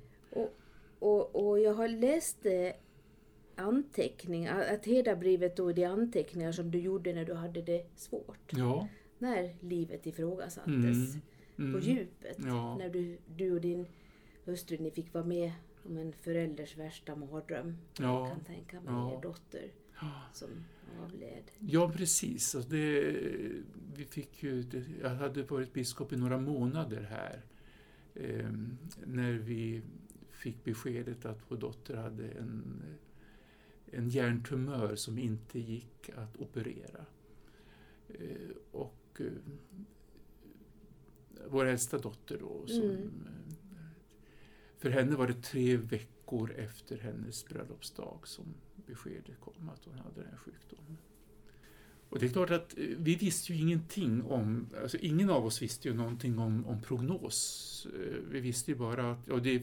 [0.98, 2.72] Och, och jag har läst eh,
[3.56, 8.52] anteckningar, att herdabrevet då är det anteckningar som du gjorde när du hade det svårt.
[8.52, 8.88] ja.
[9.18, 11.16] När livet ifrågasattes
[11.56, 12.36] Mm, på mm, djupet.
[12.44, 13.86] Ja, När du, du och din
[14.44, 15.52] hustru ni fick vara med
[15.84, 17.76] om en förälders värsta mardröm.
[17.98, 19.16] Jag ja, kan tänka mig ja.
[19.16, 19.72] er dotter
[20.32, 20.48] som
[21.04, 21.50] avled.
[21.58, 22.54] ja, precis.
[22.54, 23.00] Alltså det,
[23.96, 27.40] vi fick ju, det, jag hade varit biskop i några månader här
[28.14, 28.50] eh,
[29.04, 29.82] när vi
[30.30, 32.82] fick beskedet att vår dotter hade en,
[33.96, 37.06] en hjärntumör som inte gick att operera.
[38.08, 39.26] Eh, och eh,
[41.48, 43.00] vår äldsta dotter då som Mm.
[43.00, 43.86] eh,
[44.78, 48.44] för henne var det tre veckor efter hennes bröllopsdag som
[48.86, 50.98] beskedet kom att hon hade den här sjukdomen.
[52.08, 55.88] Och det är klart att vi visste ju ingenting om, alltså ingen av oss visste
[55.88, 57.86] ju någonting om, om prognos.
[58.30, 59.62] Vi visste ju bara att, och det,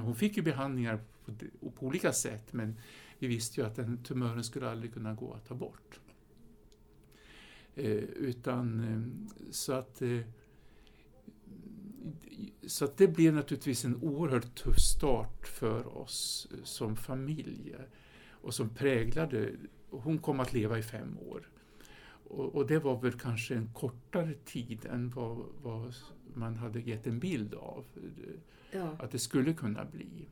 [0.00, 1.32] hon fick ju behandlingar på,
[1.70, 2.76] på, olika sätt men
[3.18, 6.00] vi visste ju att den tumören skulle aldrig kunna gå att ta bort.
[7.74, 10.20] Eh, utan eh, så att eh,
[12.66, 17.74] så att det blev naturligtvis en oerhört tuff start för oss som familj
[18.30, 19.50] och som präglade,
[19.90, 21.48] hon kom att leva i fem år.
[22.28, 25.94] Och, och det var väl kanske en kortare tid än vad, vad
[26.34, 27.84] man hade gett en bild av
[28.72, 28.96] ja.
[28.98, 30.28] att det skulle kunna bli.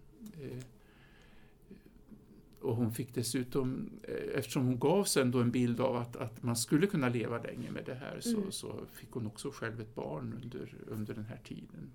[2.61, 6.43] Och hon fick dessutom, eh, eftersom hon gav sig ändå en bild av att, att
[6.43, 8.53] man skulle kunna leva länge med det här, så, mm.
[8.53, 11.91] så fick hon också själv ett barn under, under den här tiden.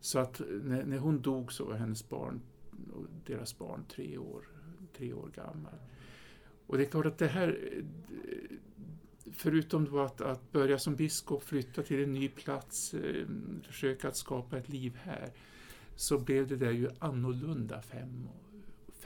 [0.00, 2.40] Så att när, när hon dog så var hennes barn,
[3.26, 4.48] deras barn tre år,
[4.96, 5.74] tre år gammal.
[6.66, 7.82] Och det är klart att det här,
[9.32, 13.26] förutom då att, att börja som biskop, flytta till en ny plats, eh,
[13.62, 15.32] försöka att skapa ett liv här,
[15.96, 18.28] så blev det där ju annorlunda fem,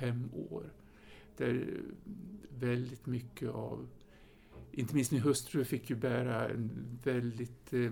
[0.03, 0.73] fem år.
[1.37, 1.81] Där
[2.59, 3.88] väldigt mycket av,
[4.73, 7.91] inte minst min hustru fick ju bära en väldigt eh,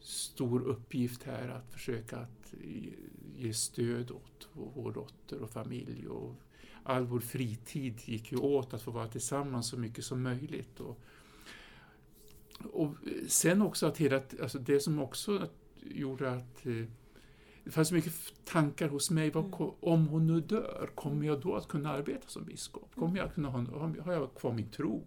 [0.00, 2.54] stor uppgift här att försöka att
[3.36, 6.34] ge stöd åt vår dotter och familj och
[6.82, 10.80] all vår fritid gick ju åt att få vara tillsammans så mycket som möjligt.
[10.80, 11.00] Och,
[12.72, 12.94] och
[13.28, 15.48] sen också att hela, alltså det som också
[15.80, 16.84] gjorde att eh,
[17.64, 19.70] det fanns mycket tankar hos mig, vad, mm.
[19.80, 22.94] om hon nu dör, kommer jag då att kunna arbeta som biskop?
[22.94, 23.66] Kommer jag att kunna ha,
[24.04, 25.04] har jag kvar min tro?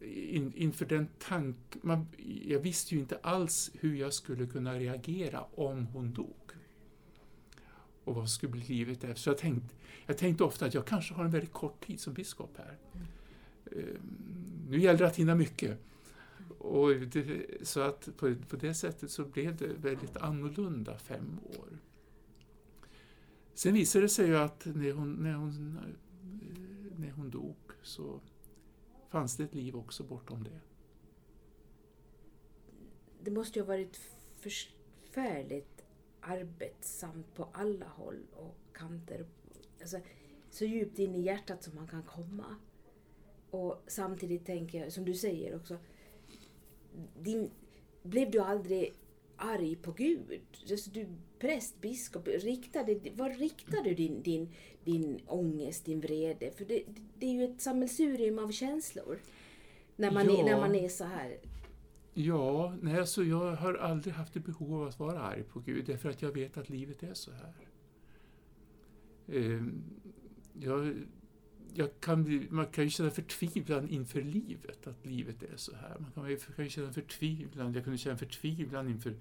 [0.00, 2.06] In, inför den tanken,
[2.46, 6.52] jag visste ju inte alls hur jag skulle kunna reagera om hon dog
[8.04, 9.14] och vad skulle bli livet efter.
[9.14, 9.74] Så jag tänkte,
[10.06, 12.78] jag tänkte ofta att jag kanske har en väldigt kort tid som biskop här.
[12.92, 13.06] Mm.
[14.68, 15.78] Nu gäller det att hinna mycket.
[16.66, 21.78] Och det, så att på, på det sättet så blev det väldigt annorlunda fem år.
[23.54, 25.78] Sen visade det sig ju att när hon, när hon,
[26.98, 28.20] när hon dog så
[29.08, 30.60] fanns det ett liv också bortom det.
[33.22, 34.00] Det måste ju ha varit
[34.38, 35.84] förfärligt
[36.20, 39.26] arbetsamt på alla håll och kanter.
[39.80, 40.00] Alltså,
[40.50, 42.56] så djupt in i hjärtat som man kan komma.
[43.50, 45.78] Och samtidigt tänker jag, som du säger också,
[47.22, 47.50] din,
[48.02, 48.94] blev du aldrig
[49.36, 50.40] arg på Gud?
[50.70, 51.06] Alltså, du
[51.38, 54.48] präst, biskop, riktade, vad riktade du din, din,
[54.84, 56.50] din ångest, din vrede?
[56.50, 56.82] För det,
[57.18, 59.18] det är ju ett sammelsurium av känslor
[59.96, 60.40] när man, ja.
[60.40, 61.38] är, när man är så här
[62.18, 65.86] Ja, nej, alltså jag har aldrig haft ett behov av att vara arg på Gud,
[65.86, 67.54] därför att jag vet att livet är så här.
[69.26, 69.62] Eh,
[70.52, 70.94] jag, jag
[72.00, 75.96] kan, man kan ju känna förtvivlan inför livet, att livet är så här.
[75.98, 79.14] Man kan, kan ju känna förtvivlan, jag kunde känna förtvivlan inför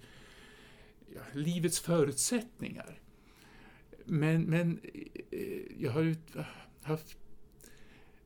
[1.16, 3.00] ja, livets förutsättningar.
[4.06, 4.80] Men, men
[5.32, 6.16] eh, jag har ju
[6.82, 7.18] haft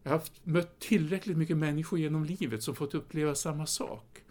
[0.03, 4.23] jag har haft, mött tillräckligt mycket människor genom livet som fått uppleva samma sak.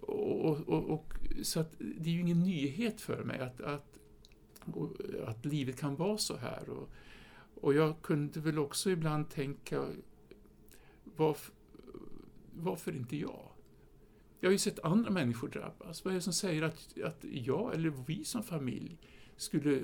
[0.00, 3.98] Och, och, och, så att det är ju ingen nyhet för mig att, att,
[5.26, 6.68] att livet kan vara så här.
[6.68, 6.90] Och,
[7.62, 9.86] och jag kunde väl också ibland tänka,
[11.16, 11.54] varför,
[12.52, 13.48] varför inte jag?
[14.40, 16.04] Jag har ju sett andra människor drabbas.
[16.04, 18.98] Vad är det som säger att, att jag eller vi som familj
[19.36, 19.82] skulle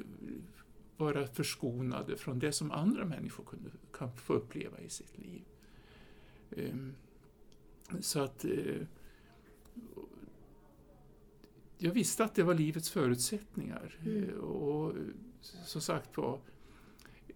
[0.97, 5.45] vara förskonade från det som andra människor kunde, kan få uppleva i sitt liv?
[6.51, 6.95] Um,
[8.01, 8.83] så att uh,
[11.79, 13.99] jag visste att det var livets förutsättningar.
[14.01, 14.29] Mm.
[14.29, 14.95] Eh, och
[15.41, 16.41] som sagt var,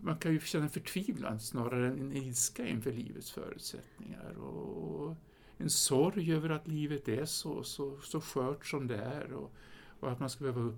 [0.03, 4.39] man kan ju känna förtvivlan snarare än en ilska inför livets förutsättningar.
[4.39, 5.17] Och
[5.57, 9.33] en sorg över att livet är så, så, så skört som det är.
[9.33, 9.53] Och,
[10.01, 10.77] och att man ska behöva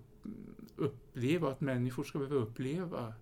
[0.76, 3.14] uppleva, att människor ska behöva uppleva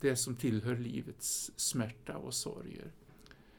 [0.00, 2.92] det som tillhör livets smärta och sorger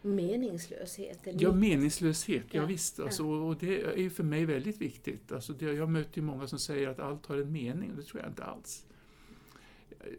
[0.02, 1.28] meningslöshet?
[1.28, 1.43] Eller?
[1.43, 2.99] Ja, meningslöshet, ja, ja visst.
[2.99, 5.32] Alltså, och det är ju för mig väldigt viktigt.
[5.32, 8.04] Alltså, det, jag möter ju många som säger att allt har en mening, och det
[8.04, 8.86] tror jag inte alls.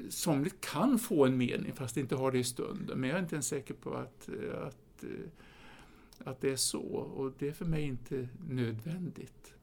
[0.09, 3.23] Somligt kan få en mening fast det inte har det i stunden, men jag är
[3.23, 6.83] inte ens säker på att, eh, att, eh, att det är så.
[6.95, 9.55] Och det är för mig inte nödvändigt.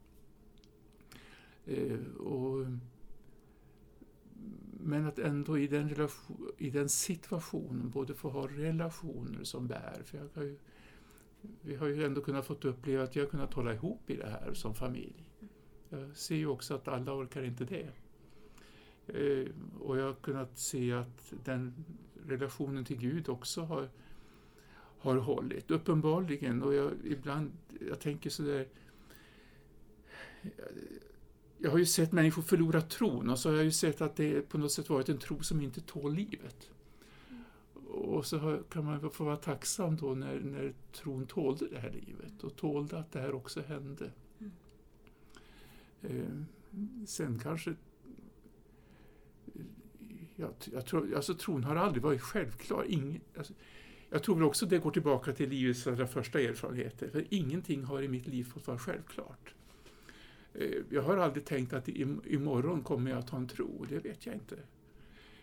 [1.65, 2.65] Eh, och
[4.82, 10.01] men att ändå i den, relation, i den situationen både få ha relationer som bär.
[10.05, 10.57] För jag kan ju
[11.61, 14.30] vi har ju ändå kunnat fått uppleva att vi har kunnat hålla ihop i det
[14.30, 15.26] här som familj.
[15.89, 17.89] Jag ser ju också att alla orkar inte det.
[19.14, 19.47] Eh,
[19.80, 21.86] och jag har kunnat se att den
[22.28, 23.89] relationen till Gud också har,
[24.99, 25.72] har hållit.
[25.72, 26.64] Uppenbarligen.
[26.64, 27.51] Och jag, ibland,
[27.89, 28.68] jag tänker sådär...
[31.57, 34.41] Jag har ju sett människor förlora tron och så har jag ju sett att det
[34.41, 36.70] på något sätt varit en tro som inte tål livet.
[37.88, 42.43] Och så kan man få vara tacksam då när, när tron tålde det här livet
[42.43, 44.12] och tålde att det här också hände.
[44.39, 44.51] Mm.
[46.01, 47.76] Eh, sen kanske
[50.39, 52.85] jag, jag tror, alltså, tron har aldrig varit självklar.
[52.87, 53.53] Ingen, alltså,
[54.09, 57.09] jag tror väl också det går tillbaka till livets allra första erfarenheter.
[57.09, 59.53] För ingenting har i mitt liv fått vara självklart.
[60.53, 63.85] Eh, jag har aldrig tänkt att imorgon kommer jag att ha en tro.
[63.89, 64.59] Det vet jag inte.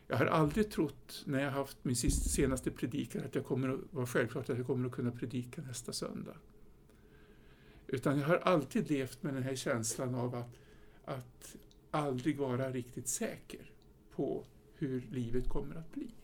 [0.09, 4.07] Jag har aldrig trott, när jag haft min senaste predikan, att jag kommer att vara
[4.07, 6.37] självklart att jag kommer att kunna predika nästa söndag.
[7.87, 10.59] Utan jag har alltid levt med den här känslan av att,
[11.05, 11.57] att
[11.91, 13.71] aldrig vara riktigt säker
[14.17, 14.45] på
[14.79, 16.15] hur livet kommer att bli.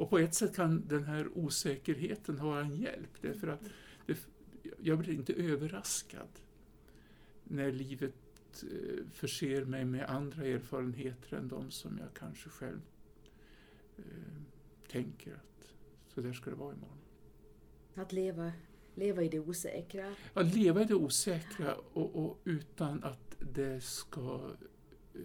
[0.00, 3.60] Och på ett sätt kan den här osäkerheten vara en hjälp, därför att
[4.06, 4.18] det,
[4.78, 6.28] jag blir inte överraskad
[7.44, 8.14] när livet
[8.62, 12.80] eh, förser mig med andra erfarenheter än de som jag kanske själv
[13.96, 14.04] eh,
[14.88, 15.74] tänker att
[16.14, 16.98] så där ska det vara imorgon.
[17.94, 18.52] Att leva,
[18.94, 20.14] leva i det osäkra?
[20.34, 24.50] Att leva i det osäkra och, och utan att det ska
[25.14, 25.20] eh,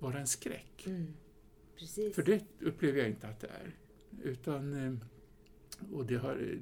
[0.00, 0.86] vara en skräck.
[0.86, 1.14] Mm.
[2.14, 3.76] För det upplever jag inte att det är.
[4.22, 4.94] Utan, eh,
[5.92, 6.58] och det, har,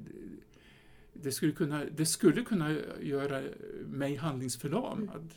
[1.13, 3.43] det, skulle kunna, det skulle kunna göra
[3.87, 5.35] mig handlingsförlamad.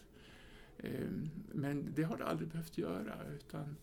[0.77, 1.29] Mm.
[1.51, 3.15] Men det har det aldrig behövt göra.
[3.35, 3.75] Utan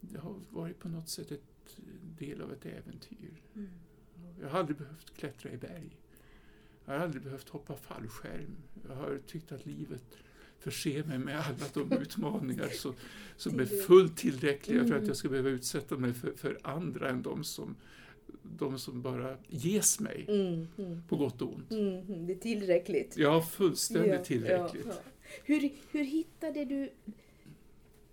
[0.00, 1.76] det har varit på något sätt ett
[2.18, 3.42] del av ett äventyr.
[3.54, 3.70] Mm.
[4.40, 5.98] Jag har aldrig behövt klättra i berg.
[6.84, 8.56] Jag har aldrig behövt hoppa fallskärm.
[8.88, 10.16] Jag har tyckt att livet
[10.60, 12.94] förse mig med alla de utmaningar som,
[13.36, 15.06] som är fullt tillräckliga för att mm.
[15.06, 17.76] jag ska behöva utsätta mig för, för andra än de som,
[18.42, 21.70] de som bara ges mig, mm, mm, på gott och ont.
[21.70, 23.16] Mm, mm det är tillräckligt.
[23.16, 24.86] Ja, fullständigt ja, tillräckligt.
[24.86, 25.10] Ja, ja.
[25.44, 26.90] Hur, hur hittade du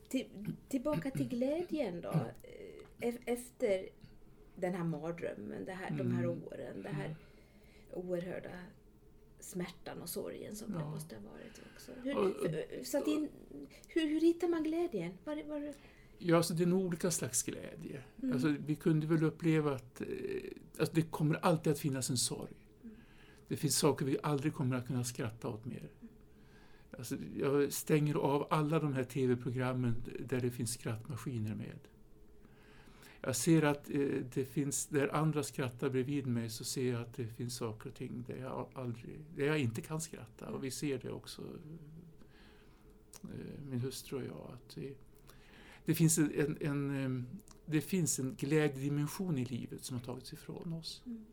[0.10, 0.26] till,
[0.70, 2.14] tillbaka till glädjen då?
[3.00, 3.90] Eh, efter
[4.56, 6.44] den här mardrömmen, det här, de här mm.
[6.44, 7.16] åren, det här
[7.94, 8.50] oerhörda
[9.40, 10.80] smärtan och sorgen som ja.
[10.80, 11.92] det måste ha varit också.
[12.04, 13.30] Hur, hur, så in,
[13.88, 15.18] hur, hur hittar man glädjen?
[15.24, 15.74] Var, var...
[16.18, 18.04] Ja, alltså det är nog olika slags glädje.
[18.22, 18.34] Mm.
[18.34, 20.08] Alltså, vi kunde väl uppleva att eh,
[20.80, 22.54] alltså, det kommer alltid att finnas en sorg.
[22.84, 22.96] Mm.
[23.48, 25.90] Det finns saker vi aldrig kommer att kunna skratta åt mer.
[26.98, 31.80] Alltså, jag stänger av alla de här TV-programmen där det finns skrattmaskiner med.
[33.28, 34.00] Jag ser att eh,
[34.34, 37.96] det finns, där andra skrattar bredvid mig så ser jag att det finns saker och
[37.96, 40.50] ting där jag, aldrig, där jag inte kan skratta.
[40.50, 41.42] Och vi ser det också,
[43.24, 44.52] eh, min hustru och jag.
[44.54, 44.94] Att det,
[45.86, 50.34] det, finns en, en, en, eh, det finns en glädjedimension i livet som har tagits
[50.34, 51.04] ifrån oss.
[51.06, 51.26] Mm.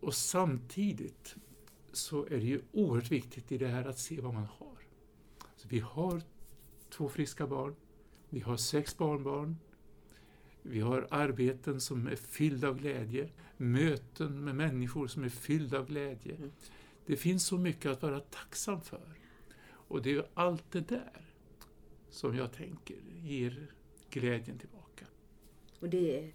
[0.00, 1.36] Och samtidigt
[1.92, 4.77] så är det ju oerhört viktigt i det här att se vad man har.
[5.68, 6.22] Vi har
[6.90, 7.74] två friska barn,
[8.28, 9.56] vi har sex barnbarn,
[10.62, 15.86] vi har arbeten som är fyllda av glädje, möten med människor som är fyllda av
[15.86, 16.36] glädje.
[16.36, 16.52] Mm.
[17.06, 19.18] Det finns så mycket att vara tacksam för.
[19.70, 21.34] Och det är allt det där
[22.10, 23.70] som jag tänker ger
[24.10, 25.06] glädjen tillbaka.
[25.80, 26.32] Och det,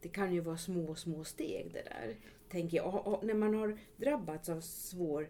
[0.00, 2.16] det kan ju vara små, små steg det där.
[2.48, 2.86] Tänker jag.
[2.86, 5.28] Och, och när man har drabbats av svår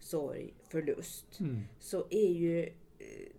[0.00, 1.62] sorg, förlust, mm.
[1.78, 2.72] så är ju,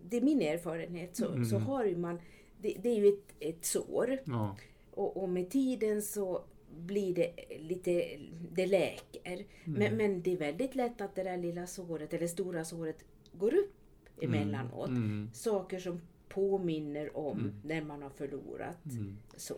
[0.02, 1.44] det är min erfarenhet, så, mm.
[1.44, 2.18] så har ju man,
[2.60, 4.18] det, det, är ju ett, ett sår.
[4.24, 4.56] Ja.
[4.90, 6.44] Och, och, med tiden så
[6.76, 8.18] blir det lite,
[8.52, 9.32] det läker.
[9.32, 9.44] Mm.
[9.64, 13.54] Men, men det är väldigt lätt att det där lilla såret, eller stora såret, går
[13.54, 13.74] upp
[14.20, 14.88] emellanåt.
[14.88, 15.02] Mm.
[15.02, 15.30] mm.
[15.34, 17.54] Saker som påminner om mm.
[17.64, 18.84] när man har förlorat.
[18.84, 19.16] Mm.
[19.36, 19.56] Så.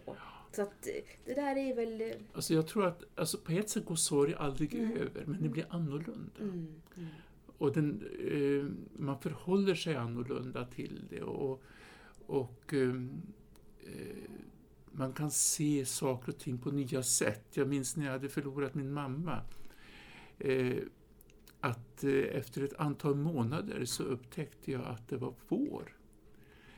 [0.53, 0.93] Så att eh,
[1.25, 2.01] det där är väl...
[2.01, 4.93] Eh, alltså jag tror att alltså på ett sätt går sorg aldrig mm.
[4.93, 6.41] över, men det blir annorlunda.
[7.59, 8.65] Och den, eh,
[9.03, 11.23] man förhåller sig annorlunda till det.
[11.23, 11.63] Och,
[12.27, 12.95] och eh,
[13.81, 14.31] eh,
[14.93, 17.45] man kan se saker och ting på nya sätt.
[17.51, 19.41] Jag minns när jag hade förlorat min mamma.
[20.39, 20.77] Eh,
[21.61, 25.97] att eh, efter ett antal månader så upptäckte jag att det var vår.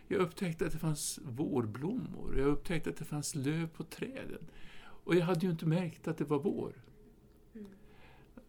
[0.08, 2.38] Jag upptäckte att det fanns vårblommor.
[2.38, 4.46] Jag upptäckte att det fanns löv på träden.
[4.80, 6.72] Och jag hade ju inte märkt att det var vår.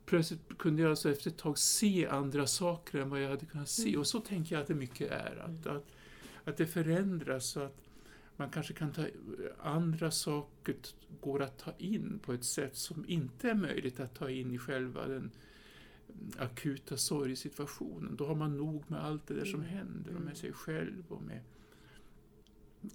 [0.07, 0.21] Mm.
[0.21, 3.69] Plötsligt kunde jag alltså efter ett tag se andra saker än vad jag hade kunnat
[3.69, 3.89] se.
[3.89, 3.99] Mm.
[3.99, 5.37] Och så tänker jag att det mycket är.
[5.37, 5.77] Att, mm.
[5.77, 5.85] att,
[6.43, 7.45] att det förändras.
[7.45, 7.81] Så att
[8.37, 9.05] man kanske kan ta
[9.59, 10.75] andra saker
[11.21, 14.57] går att ta in på ett sätt som inte är möjligt att ta in i
[14.57, 15.31] själva den
[16.37, 18.15] akuta sorgsituationen.
[18.15, 19.71] Då har man nog med allt det där som Mm.
[19.71, 20.23] händer och Mm.
[20.23, 21.41] med sig själv och med,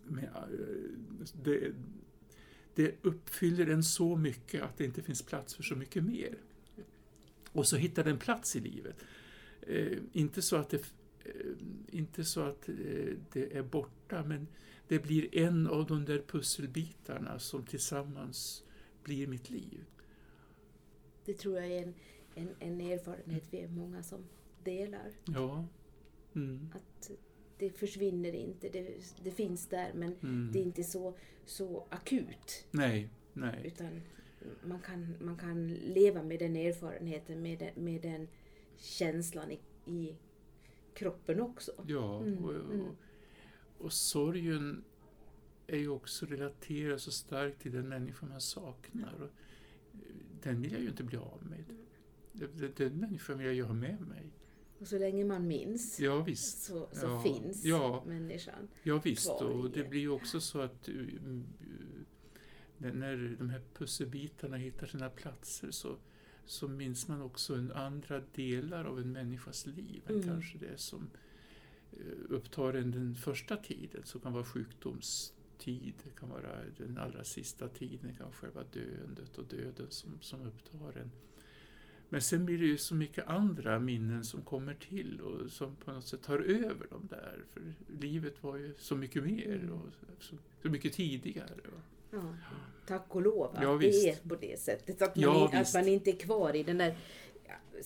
[0.05, 1.73] med eh, det,
[2.75, 6.39] det uppfyller en så mycket att det inte finns plats för så mycket mer.
[7.53, 8.97] Och så hittar den plats i livet.
[9.61, 10.77] Eh, inte så att det,
[11.25, 11.33] eh,
[11.91, 12.75] inte så att eh,
[13.33, 14.47] det är borta, men
[14.89, 18.65] det blir en av de där pusselbitarna som tillsammans
[19.05, 19.85] blir mitt liv.
[21.25, 21.95] Det tror jag är en,
[22.35, 24.25] en, en erfarenhet vi är många som
[24.65, 25.11] delar.
[25.25, 25.67] Ja.
[26.35, 26.69] Mm.
[26.75, 27.11] Att
[27.59, 30.51] det försvinner inte, det, det finns där men Mm.
[30.53, 32.67] det är inte så, så akut.
[32.71, 33.63] Nej, nej.
[33.65, 34.01] Utan
[34.65, 38.29] man kan, man kan leva med den erfarenheten, med den, med den
[38.77, 40.17] känslan i, i
[40.95, 41.73] kroppen också.
[41.87, 42.81] Ja, Mm, och, mm.
[42.81, 42.95] och,
[43.79, 44.85] och sorgen
[45.67, 49.15] är ju också relaterad så starkt till den människa man saknar.
[49.15, 50.01] Och eh,
[50.43, 51.65] den vill jag ju inte bli av med.
[52.33, 54.31] Den- Den människan vill jag ju ha med mig.
[54.79, 56.63] Och så länge man minns Ja, visst.
[56.63, 58.05] så, så Ja, finns ja.
[58.07, 58.69] människan.
[58.83, 59.27] Ja, visst.
[59.27, 61.09] kvar Och det blir ju också så att uh,
[62.91, 65.97] när- de här pusselbitarna hittar sina platser så,
[66.47, 70.27] så minns man också en andra delar av en människas liv än Mm.
[70.29, 71.11] kanske det som
[72.01, 77.25] uh, upptar en den första tiden, som kan vara sjukdomstid, det kan vara den allra
[77.25, 81.11] sista tiden, det kan vara själva döendet och döden som, som upptar en.
[82.09, 85.93] Men sen blir det ju så mycket andra minnen som kommer till och som på
[85.93, 87.45] något sätt tar över de där.
[87.53, 87.63] För
[88.01, 89.73] livet var ju så mycket mer Mm.
[89.73, 91.55] och så, så mycket tidigare.
[92.13, 92.35] Ja,
[92.87, 94.07] tack och lov att Ja, det visst.
[94.07, 95.03] är på det sättet.
[95.03, 96.97] Att man, Ja, i- att man inte är kvar i den där
[97.47, 97.79] ja, Mm.
[97.79, 97.83] Ja.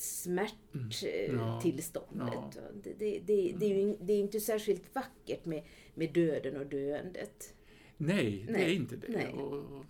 [1.60, 2.58] smärttillståndet.
[2.82, 5.62] Det, det, det, det är ju det är inte särskilt vackert med,
[5.94, 7.54] med döden och döendet.
[7.96, 9.32] Nej, det Nej, är inte det.
[9.32, 9.84] Och, och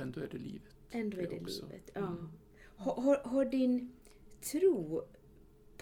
[0.00, 0.74] ändå är det livet.
[0.90, 1.66] Ändå är Det det också.
[1.66, 1.90] livet.
[1.94, 2.00] Ja.
[2.00, 2.28] Mm.
[2.76, 3.92] Har, har, har din
[4.52, 5.02] tro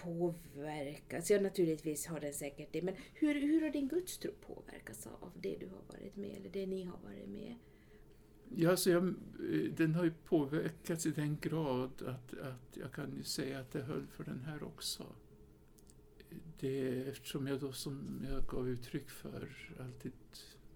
[0.03, 1.31] påverkats?
[1.31, 2.81] Ja, naturligtvis har den säkert det.
[2.81, 6.65] Men hur, hur har din gudstro påverkats av det du har varit med eller det
[6.65, 7.55] ni har varit med?
[8.55, 13.17] Ja, alltså jag, eh, den har ju påverkats i den grad att, att jag kan
[13.17, 15.05] ju säga att det höll för den här också.
[16.59, 20.11] Det, eftersom jag då, som jag gav uttryck för, alltid,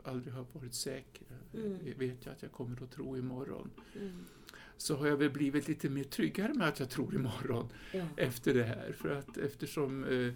[0.04, 1.28] aldrig har varit säker.
[1.54, 1.78] Mm.
[1.86, 3.70] Jag vet jag att jag kommer att tro imorgon.
[3.96, 4.26] Mm.
[4.78, 8.06] Så har jag väl blivit lite mer tryggare med att jag tror imorgon Ja.
[8.18, 8.92] efter det här.
[8.92, 10.34] För att eftersom eh,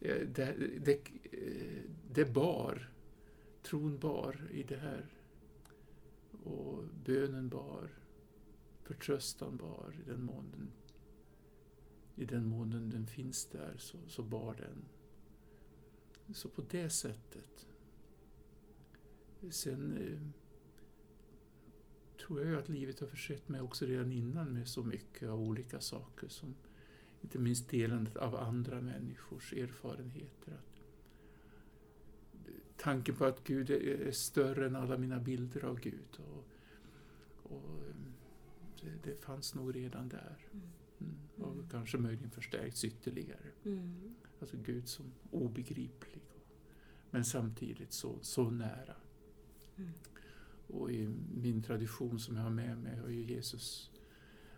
[0.00, 0.54] eh, det,
[0.84, 0.92] det,
[1.32, 1.82] eh,
[2.12, 2.90] det bar,
[3.62, 5.06] tron bar i det här.
[6.44, 7.88] Och bönen bar,
[8.82, 10.70] förtröstan bar i den mån
[12.16, 14.84] i den, mån den, den finns där så, så bar den.
[16.34, 17.66] Så på det sättet.
[19.50, 20.18] Sen eh,
[22.26, 25.40] tror jag ju att livet har försett mig också redan innan med så mycket av
[25.40, 26.54] olika saker som
[27.20, 30.52] inte minst delandet av andra människors erfarenheter.
[30.52, 30.80] Att
[32.76, 36.18] tanken på att Gud är större än alla mina bilder av Gud.
[36.18, 36.44] Och,
[37.52, 38.12] och mm,
[38.80, 40.46] det, det fanns nog redan där.
[40.52, 40.66] Mm.
[41.00, 41.16] Mm.
[41.36, 41.68] Och Mm.
[41.68, 43.50] kanske möjligen förstärkts ytterligare.
[43.64, 44.14] Mm.
[44.40, 46.22] Alltså Gud som obegriplig.
[47.10, 48.96] Men samtidigt så, så nära.
[49.76, 49.90] Mm.
[50.66, 53.90] Och i min tradition som jag har med mig har ju Jesus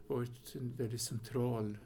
[0.07, 1.79] varit en väldigt central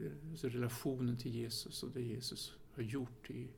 [0.00, 3.48] eh, alltså relationen till Jesus och det Jesus har gjort i,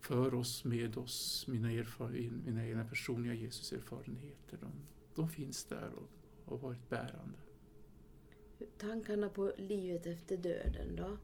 [0.00, 1.68] för oss, med oss, mina,
[2.44, 4.58] mina egna personliga Jesuserfarenheter.
[4.60, 4.72] De,
[5.14, 6.08] de finns där och
[6.44, 7.38] har varit bärande.
[8.78, 11.18] Tankarna på livet efter döden då?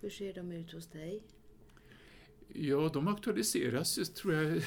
[0.00, 1.22] Hur ser de ut hos dig?
[2.48, 4.62] Ja, de aktualiseras tror jag,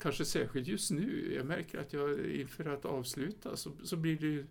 [0.00, 1.34] kanske särskilt just nu.
[1.34, 4.46] Jag märker att jag inför att avsluta så, så blir det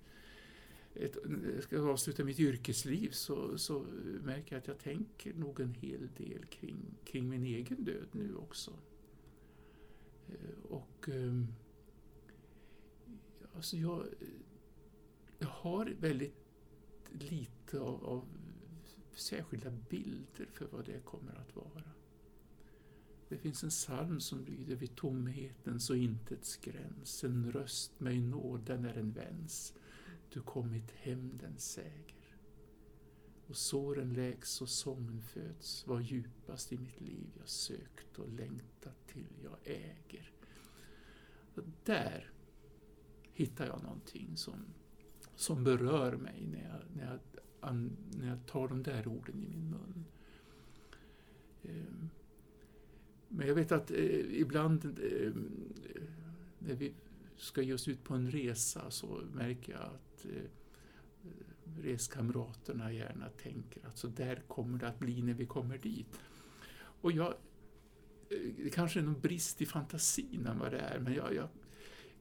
[1.05, 1.17] ett,
[1.63, 3.85] ska jag avsluta mitt yrkesliv så, så
[4.23, 8.35] märker jag att jag tänker nog en hel del kring, kring min egen död nu
[8.35, 8.73] också.
[10.27, 11.47] Eh, och ehm,
[13.55, 14.05] alltså jag,
[15.39, 16.35] jag har väldigt
[17.11, 18.25] lite av, av
[19.15, 21.96] särskilda bilder för vad det kommer att vara.
[23.29, 27.23] Det finns en psalm som lyder vid tomhetens och intets gräns.
[27.23, 29.73] En röst mig nåd är en väns.
[30.29, 32.13] Du kommit hem den säger.
[33.47, 35.87] Och såren läks och sången föds.
[35.87, 40.31] Vad djupast i mitt liv jag sökt och längtat till jag äger.
[41.55, 42.31] Och där
[43.33, 44.65] hittar jag någonting som,
[45.35, 47.19] som berör mig när jag, när,
[47.61, 50.05] jag, när jag tar de där orden i min mun.
[51.63, 52.09] Ehm,
[53.29, 55.31] men jag vet att eh, ibland eh,
[56.59, 56.93] när vi
[57.37, 60.49] ska ge oss ut på en resa så märker jag att eh,
[61.81, 66.19] reskamraterna gärna tänker att så där kommer det att bli när vi kommer dit.
[67.01, 67.27] Och jag,
[68.29, 71.47] eh, det kanske är någon brist i fantasin än vad det är, men jag, jag,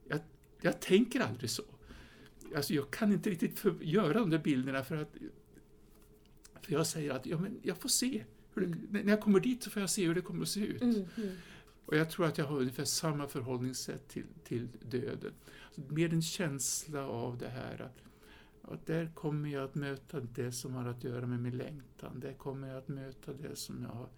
[0.08, 0.20] jag,
[0.60, 1.62] jag tänker aldrig så.
[2.56, 5.16] Alltså jag kan inte riktigt för, göra de där bilderna för att
[6.62, 8.24] för jag säger att ja, men jag får se.
[8.60, 10.82] Det, när jag kommer dit så får jag se hur det kommer att se ut.
[10.82, 11.36] Mm, mm.
[11.86, 15.32] Och jag tror att jag har ungefär samma förhållningssätt till, till döden.
[15.88, 18.02] Mer en känsla av det här att,
[18.72, 22.20] att där kommer jag att möta det som har att göra med min längtan.
[22.20, 24.08] Där kommer jag att möta det som jag har,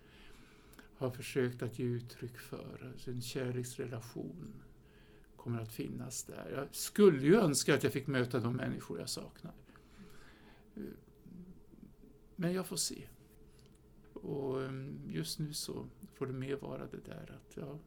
[0.96, 2.90] har försökt att ge uttryck för.
[2.92, 4.52] Alltså en kärleksrelation
[5.36, 6.52] kommer att finnas där.
[6.54, 9.52] Jag skulle ju önska att jag fick möta de människor jag saknar.
[12.36, 13.08] Men jag får se.
[14.28, 17.78] Och ehm, just nu så får det mer vara det där att ja,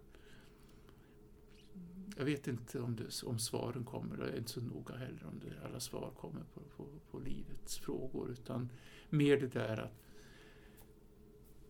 [2.18, 5.40] jag vet inte om, det, om svaren kommer, jag är inte så noga heller om
[5.40, 8.70] det, alla svar kommer på, på, på livets frågor, utan
[9.10, 9.94] mer det där att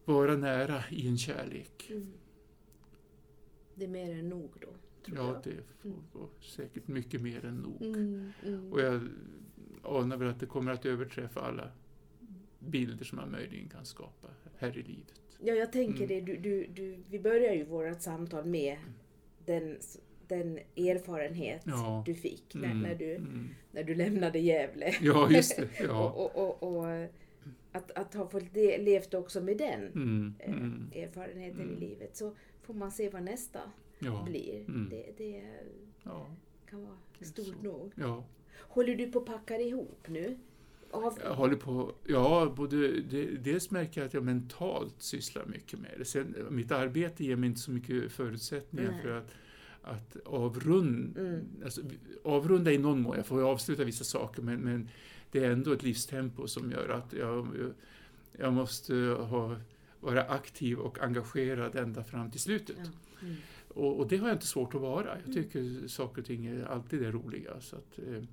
[0.05, 1.89] vara nära i en kärlek.
[1.89, 2.13] Mm.
[3.75, 4.67] Det är mer än nog då?
[5.05, 5.43] Ja, jag.
[5.43, 7.81] det får vara säkert mycket mer än nog.
[7.81, 8.73] Mm, mm.
[8.73, 9.01] Och jag
[9.83, 11.71] anar väl att det kommer att överträffa alla
[12.59, 14.27] bilder som man möjligen kan skapa
[14.61, 15.21] här i livet.
[15.39, 16.07] Ja, jag tänker Mm.
[16.07, 16.21] det.
[16.21, 18.77] Du, du, du, vi börjar ju vårt samtal med
[19.45, 19.77] den,
[20.27, 22.03] den erfarenhet Ja.
[22.05, 23.49] du fick när, Mm, när, du, mm.
[23.71, 24.93] när du lämnade Gävle.
[25.01, 25.67] Ja, just det.
[25.83, 26.09] Ja.
[26.11, 27.07] och, och, och, och
[27.71, 31.73] att, att ha fått le, levt också med den Mm, eh, mm, erfarenheten Mm.
[31.77, 33.59] i livet så får man se vad nästa
[33.99, 34.23] ja.
[34.29, 34.59] blir.
[34.59, 34.87] Mm.
[34.89, 35.41] Det, det
[36.69, 37.93] kan vara stort nog.
[38.59, 40.37] Håller du på att packa ihop nu?
[40.91, 43.01] Av, Jag håller på, ja, både,
[43.41, 46.05] dels märker jag att jag mentalt sysslar mycket med det.
[46.05, 49.01] Sen, mitt arbete ger mig inte så mycket förutsättningar Nej.
[49.01, 49.31] för att,
[49.81, 51.45] att avrunda, Mm.
[51.63, 51.81] alltså,
[52.23, 53.17] avrunda i någon mån.
[53.17, 54.89] Jag får ju avsluta vissa saker, men, men
[55.31, 57.47] det är ändå ett livstempo som gör att jag,
[58.37, 58.95] jag måste
[59.29, 59.55] ha,
[59.99, 62.75] vara aktiv och engagerad ända fram till slutet.
[62.79, 62.85] ja.
[63.21, 63.35] mm.
[63.73, 65.17] Och, och det har jag inte svårt att vara.
[65.25, 67.61] Jag tycker saker och ting alltid är roliga.
[67.61, 68.23] Så att, eh,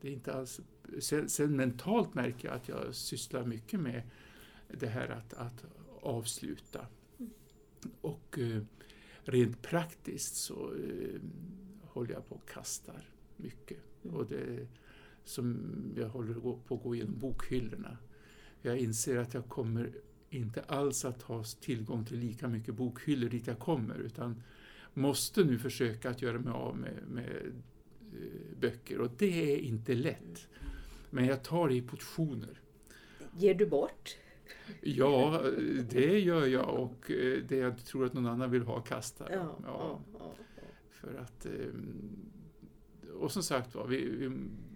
[0.00, 0.60] det är inte alls,
[1.00, 4.02] sen, sen mentalt märker jag att jag sysslar mycket med
[4.68, 5.64] det här att, att
[6.00, 6.86] avsluta.
[7.18, 7.30] Mm.
[8.00, 8.62] Och eh,
[9.22, 11.20] rent praktiskt så eh,
[11.82, 13.78] håller jag på och kastar mycket.
[14.04, 14.16] Mm.
[14.16, 14.68] Och det
[15.24, 17.96] som jag håller på att gå igenom bokhyllorna.
[18.62, 19.92] Jag inser att jag kommer
[20.30, 24.42] inte alls att ha tillgång till lika mycket bokhyllor dit jag kommer utan
[24.94, 27.52] måste nu försöka att göra mig av med, med
[28.12, 30.48] eh, böcker och det är inte lätt.
[31.10, 32.60] Men jag tar det i portioner.
[33.36, 34.16] Ger du bort?
[34.80, 35.42] Ja,
[35.90, 39.38] det gör jag och eh, det jag tror att någon annan vill ha kastar jag.
[39.38, 40.34] Ja, ja, ja.
[40.90, 42.30] För att, ehm,
[43.20, 44.30] och som sagt var, vi, vi,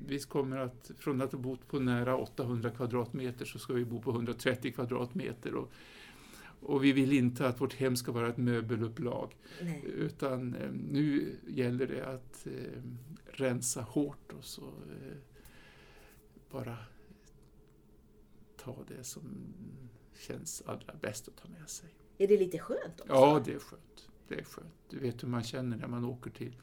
[0.06, 4.00] vi kommer att, från att ha bott på nära 800 kvadratmeter så ska vi bo
[4.00, 5.54] på 130 kvadratmeter.
[5.54, 5.72] Och,
[6.60, 9.36] och vi vill inte att vårt hem ska vara ett möbelupplag.
[9.62, 9.84] Nej.
[9.86, 12.82] Utan eh, nu gäller det att eh,
[13.24, 15.16] rensa hårt och så eh,
[16.52, 16.76] bara
[18.56, 19.22] ta det som
[20.18, 21.88] känns allra bäst att ta med sig.
[22.18, 23.12] Är det lite skönt också?
[23.12, 24.08] Ja, det är skönt.
[24.28, 24.74] Det är skönt.
[24.90, 26.56] Du vet hur man känner när man åker till,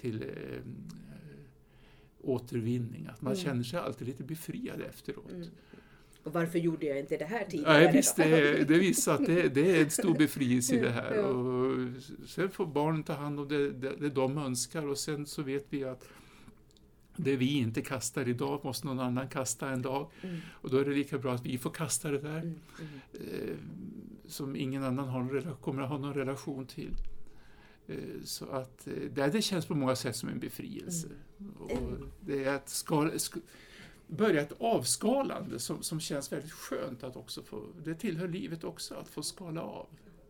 [0.00, 0.62] till eh,
[2.22, 3.06] återvinning.
[3.06, 3.44] Att man Mm.
[3.44, 5.30] känner sig alltid lite befriad efteråt.
[5.32, 5.48] Mm.
[6.22, 7.72] Och varför gjorde jag inte det här tidigare?
[7.84, 11.14] Nej, visst, det, det visar att det, det är en stor befrielse i det här.
[11.14, 11.22] Ja.
[11.22, 11.76] Och
[12.28, 15.66] sen får barnen ta hand om det, det, det de önskar och sen så vet
[15.70, 16.08] vi att
[17.22, 20.10] det vi inte kastar idag måste någon annan kasta en dag.
[20.22, 22.38] Mm, Och då är det lika bra att vi får kasta det där.
[22.38, 23.48] mm, mm.
[23.48, 23.56] eh,
[24.26, 26.94] som ingen annan har rela- kommer att ha någon relation till.
[27.86, 31.08] Eh, så att eh, det, det känns på många sätt som en befrielse.
[31.58, 31.70] Och
[32.20, 33.34] det är ett skal, sk,
[34.06, 38.94] börja ett avskalande som, som känns väldigt skönt att också få, det tillhör livet också,
[38.94, 39.86] att få skala av.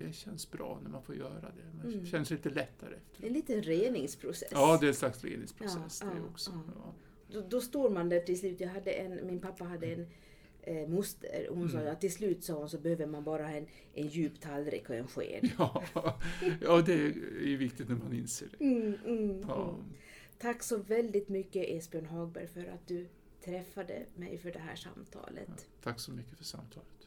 [0.06, 1.76] Det känns bra när man får göra det.
[1.76, 2.06] Man Mm.
[2.06, 3.26] känns lite lättare efter.
[3.26, 4.48] En liten reningsprocess.
[4.52, 6.50] Ja, det är en slags reningsprocess Ja, det ja, också.
[6.66, 6.72] ja.
[6.76, 6.94] Ja.
[7.32, 8.60] Då, då står man där till slut.
[8.60, 10.06] Jag hade en, min pappa hade en
[10.62, 11.46] eh, moster.
[11.50, 11.92] och Hon sa Mm.
[11.92, 15.06] att till slut sa hon så behöver man bara en, en djup tallrik och en
[15.06, 15.50] sked.
[15.58, 15.82] Ja,
[16.60, 18.64] ja, det är viktigt när man inser det.
[18.64, 19.70] Mm, mm, Ja.
[19.74, 19.92] mm.
[20.38, 23.06] Tack så väldigt mycket Esbjörn Hagberg för att du
[23.44, 25.66] träffade mig för det här samtalet.
[25.82, 26.99] Tack så mycket för samtalet.